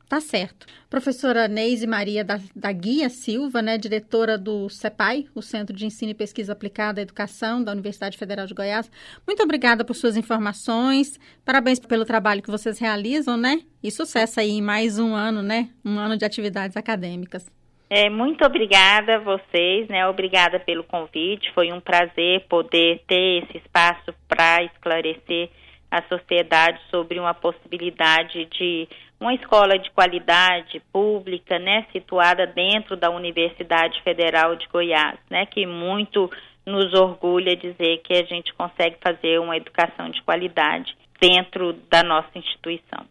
Tá 0.09 0.19
certo. 0.19 0.65
Professora 0.89 1.47
Neise 1.47 1.85
Maria 1.85 2.23
da, 2.23 2.39
da, 2.55 2.71
Guia 2.71 3.09
Silva, 3.09 3.61
né, 3.61 3.77
diretora 3.77 4.39
do 4.39 4.67
CEPAI, 4.67 5.27
o 5.35 5.41
Centro 5.43 5.75
de 5.75 5.85
Ensino 5.85 6.09
e 6.09 6.15
Pesquisa 6.15 6.51
Aplicada 6.51 6.99
à 6.99 7.03
Educação 7.03 7.63
da 7.63 7.71
Universidade 7.71 8.17
Federal 8.17 8.47
de 8.47 8.55
Goiás. 8.55 8.91
Muito 9.27 9.43
obrigada 9.43 9.85
por 9.85 9.93
suas 9.93 10.17
informações. 10.17 11.19
Parabéns 11.45 11.79
pelo 11.79 12.05
trabalho 12.05 12.41
que 12.41 12.49
vocês 12.49 12.79
realizam, 12.79 13.37
né? 13.37 13.61
E 13.83 13.91
sucesso 13.91 14.39
aí 14.39 14.49
em 14.49 14.63
mais 14.63 14.97
um 14.97 15.13
ano, 15.13 15.43
né? 15.43 15.69
Um 15.85 15.99
ano 15.99 16.17
de 16.17 16.25
atividades 16.25 16.75
acadêmicas. 16.75 17.45
É, 17.87 18.09
muito 18.09 18.43
obrigada 18.43 19.17
a 19.17 19.19
vocês, 19.19 19.87
né? 19.89 20.07
Obrigada 20.07 20.59
pelo 20.59 20.83
convite. 20.83 21.51
Foi 21.53 21.71
um 21.71 21.79
prazer 21.79 22.47
poder 22.49 23.03
ter 23.07 23.43
esse 23.43 23.57
espaço 23.59 24.11
para 24.27 24.63
esclarecer 24.63 25.51
a 25.91 26.01
sociedade 26.03 26.79
sobre 26.89 27.19
uma 27.19 27.33
possibilidade 27.33 28.45
de 28.45 28.87
uma 29.19 29.33
escola 29.33 29.77
de 29.77 29.91
qualidade 29.91 30.81
pública, 30.93 31.59
né, 31.59 31.85
situada 31.91 32.47
dentro 32.47 32.95
da 32.95 33.09
Universidade 33.09 34.01
Federal 34.01 34.55
de 34.55 34.65
Goiás, 34.67 35.19
né, 35.29 35.45
que 35.45 35.65
muito 35.65 36.31
nos 36.65 36.93
orgulha 36.93 37.55
dizer 37.55 37.97
que 38.03 38.13
a 38.13 38.23
gente 38.23 38.53
consegue 38.53 38.95
fazer 39.03 39.39
uma 39.39 39.57
educação 39.57 40.09
de 40.09 40.21
qualidade 40.21 40.95
dentro 41.19 41.73
da 41.89 42.03
nossa 42.03 42.29
instituição. 42.35 43.05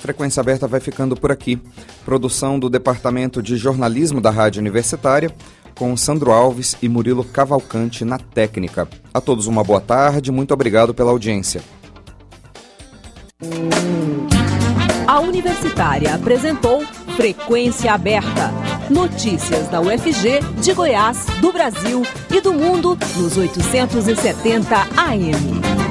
Frequência 0.00 0.40
Aberta 0.40 0.66
vai 0.66 0.80
ficando 0.80 1.14
por 1.14 1.30
aqui. 1.30 1.60
Produção 2.04 2.58
do 2.58 2.68
Departamento 2.68 3.40
de 3.40 3.56
Jornalismo 3.56 4.20
da 4.20 4.30
Rádio 4.30 4.60
Universitária, 4.60 5.30
com 5.76 5.96
Sandro 5.96 6.32
Alves 6.32 6.76
e 6.82 6.88
Murilo 6.88 7.24
Cavalcante 7.24 8.04
na 8.04 8.18
técnica. 8.18 8.88
A 9.14 9.20
todos 9.20 9.46
uma 9.46 9.62
boa 9.62 9.80
tarde, 9.80 10.32
muito 10.32 10.52
obrigado 10.52 10.92
pela 10.92 11.10
audiência. 11.10 11.62
A 15.06 15.20
Universitária 15.20 16.14
apresentou 16.14 16.84
Frequência 17.16 17.92
Aberta 17.92 18.50
Notícias 18.88 19.68
da 19.68 19.80
UFG, 19.80 20.40
de 20.60 20.72
Goiás, 20.72 21.26
do 21.40 21.52
Brasil 21.52 22.02
e 22.30 22.40
do 22.40 22.52
mundo 22.52 22.96
nos 23.16 23.36
870 23.36 24.76
AM. 24.96 25.81